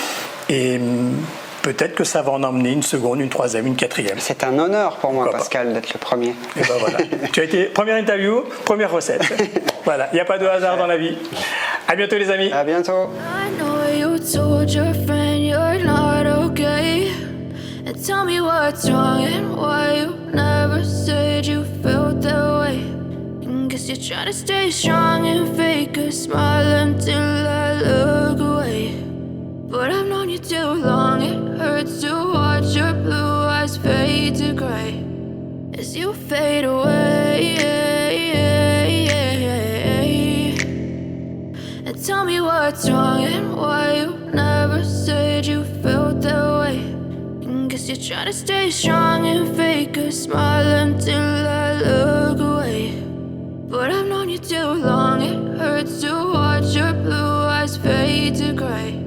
Et 0.49 0.77
hum, 0.77 1.17
peut-être 1.63 1.95
que 1.95 2.05
ça 2.05 2.23
va 2.23 2.33
en 2.33 2.43
emmener 2.43 2.73
une 2.73 2.83
seconde, 2.83 3.21
une 3.21 3.29
troisième, 3.29 3.67
une 3.67 3.77
quatrième. 3.77 4.19
C'est 4.19 4.45
un 4.45 4.59
honneur 4.59 4.97
pour 4.97 5.13
moi, 5.13 5.25
Pourquoi. 5.25 5.41
Pascal, 5.41 5.73
d'être 5.73 5.93
le 5.93 5.99
premier. 5.99 6.35
Et 6.57 6.61
ben 6.61 6.75
voilà. 6.79 6.99
tu 7.33 7.41
as 7.41 7.45
été 7.45 7.65
première 7.67 7.97
interview, 7.97 8.45
première 8.65 8.91
recette. 8.91 9.23
voilà, 9.85 10.09
il 10.13 10.17
n'y 10.17 10.21
a 10.21 10.25
pas 10.25 10.39
de 10.39 10.47
hasard 10.47 10.77
dans 10.77 10.87
la 10.87 10.97
vie. 10.97 11.17
À 11.93 11.95
bientôt 11.95 12.17
les 12.17 12.31
amis. 12.31 12.51
À 12.51 12.65
bientôt. 12.65 13.11
I 13.21 13.51
know 13.59 13.87
you 13.93 14.19
told 14.19 14.73
your 14.73 14.95
friend 15.05 15.45
you're 15.45 15.85
not 15.85 16.25
okay. 16.25 17.13
And 17.85 17.95
tell 18.03 18.25
me 18.25 18.41
what's 18.41 18.89
wrong 18.89 19.23
and 19.23 19.55
why 19.55 20.01
you 20.01 20.17
never 20.33 20.83
said 20.85 21.45
you 21.45 21.65
felt 21.83 22.23
that 22.23 22.61
way. 22.61 22.79
And 23.45 23.69
guess 23.69 23.89
you're 23.89 23.99
trying 23.99 24.25
to 24.25 24.33
stay 24.33 24.71
strong 24.71 25.27
and 25.27 25.55
fake 25.55 25.99
a 25.99 26.11
smile 26.11 26.89
until 26.89 27.47
I 27.47 27.75
look 27.83 28.41
away. 28.41 28.95
But 29.69 29.91
I've 29.91 30.07
known 30.07 30.31
you 30.31 30.39
too 30.39 30.73
long, 30.73 31.21
it 31.21 31.59
hurts 31.59 32.01
to 32.01 32.33
watch 32.33 32.75
your 32.75 32.95
blue 32.95 33.45
eyes 33.45 33.77
fade 33.77 34.37
to 34.37 34.55
gray 34.55 35.05
as 35.79 35.95
you 35.95 36.15
fade 36.15 36.65
away. 36.65 37.92
Tell 42.03 42.25
me 42.25 42.41
what's 42.41 42.91
wrong 42.91 43.23
and 43.23 43.57
why 43.57 43.95
you 43.95 44.17
never 44.35 44.83
said 44.83 45.47
you 45.47 45.63
felt 45.83 46.21
that 46.21 46.59
way. 46.59 46.79
And 47.47 47.71
guess 47.71 47.89
you're 47.89 47.97
trying 47.97 48.27
to 48.27 48.33
stay 48.33 48.71
strong 48.71 49.27
and 49.27 49.57
fake 49.57 49.97
a 49.97 50.11
smile 50.11 50.67
until 50.67 51.47
I 51.47 51.75
look 51.75 52.41
away. 52.41 53.01
But 53.69 53.93
I've 53.93 54.07
known 54.07 54.31
you 54.31 54.39
too 54.39 54.73
long, 54.73 55.23
it 55.23 55.59
hurts 55.59 56.01
to 56.01 56.13
watch 56.33 56.75
your 56.75 56.93
blue 56.93 57.47
eyes 57.47 57.77
fade 57.77 58.35
to 58.37 58.53
gray. 58.53 59.02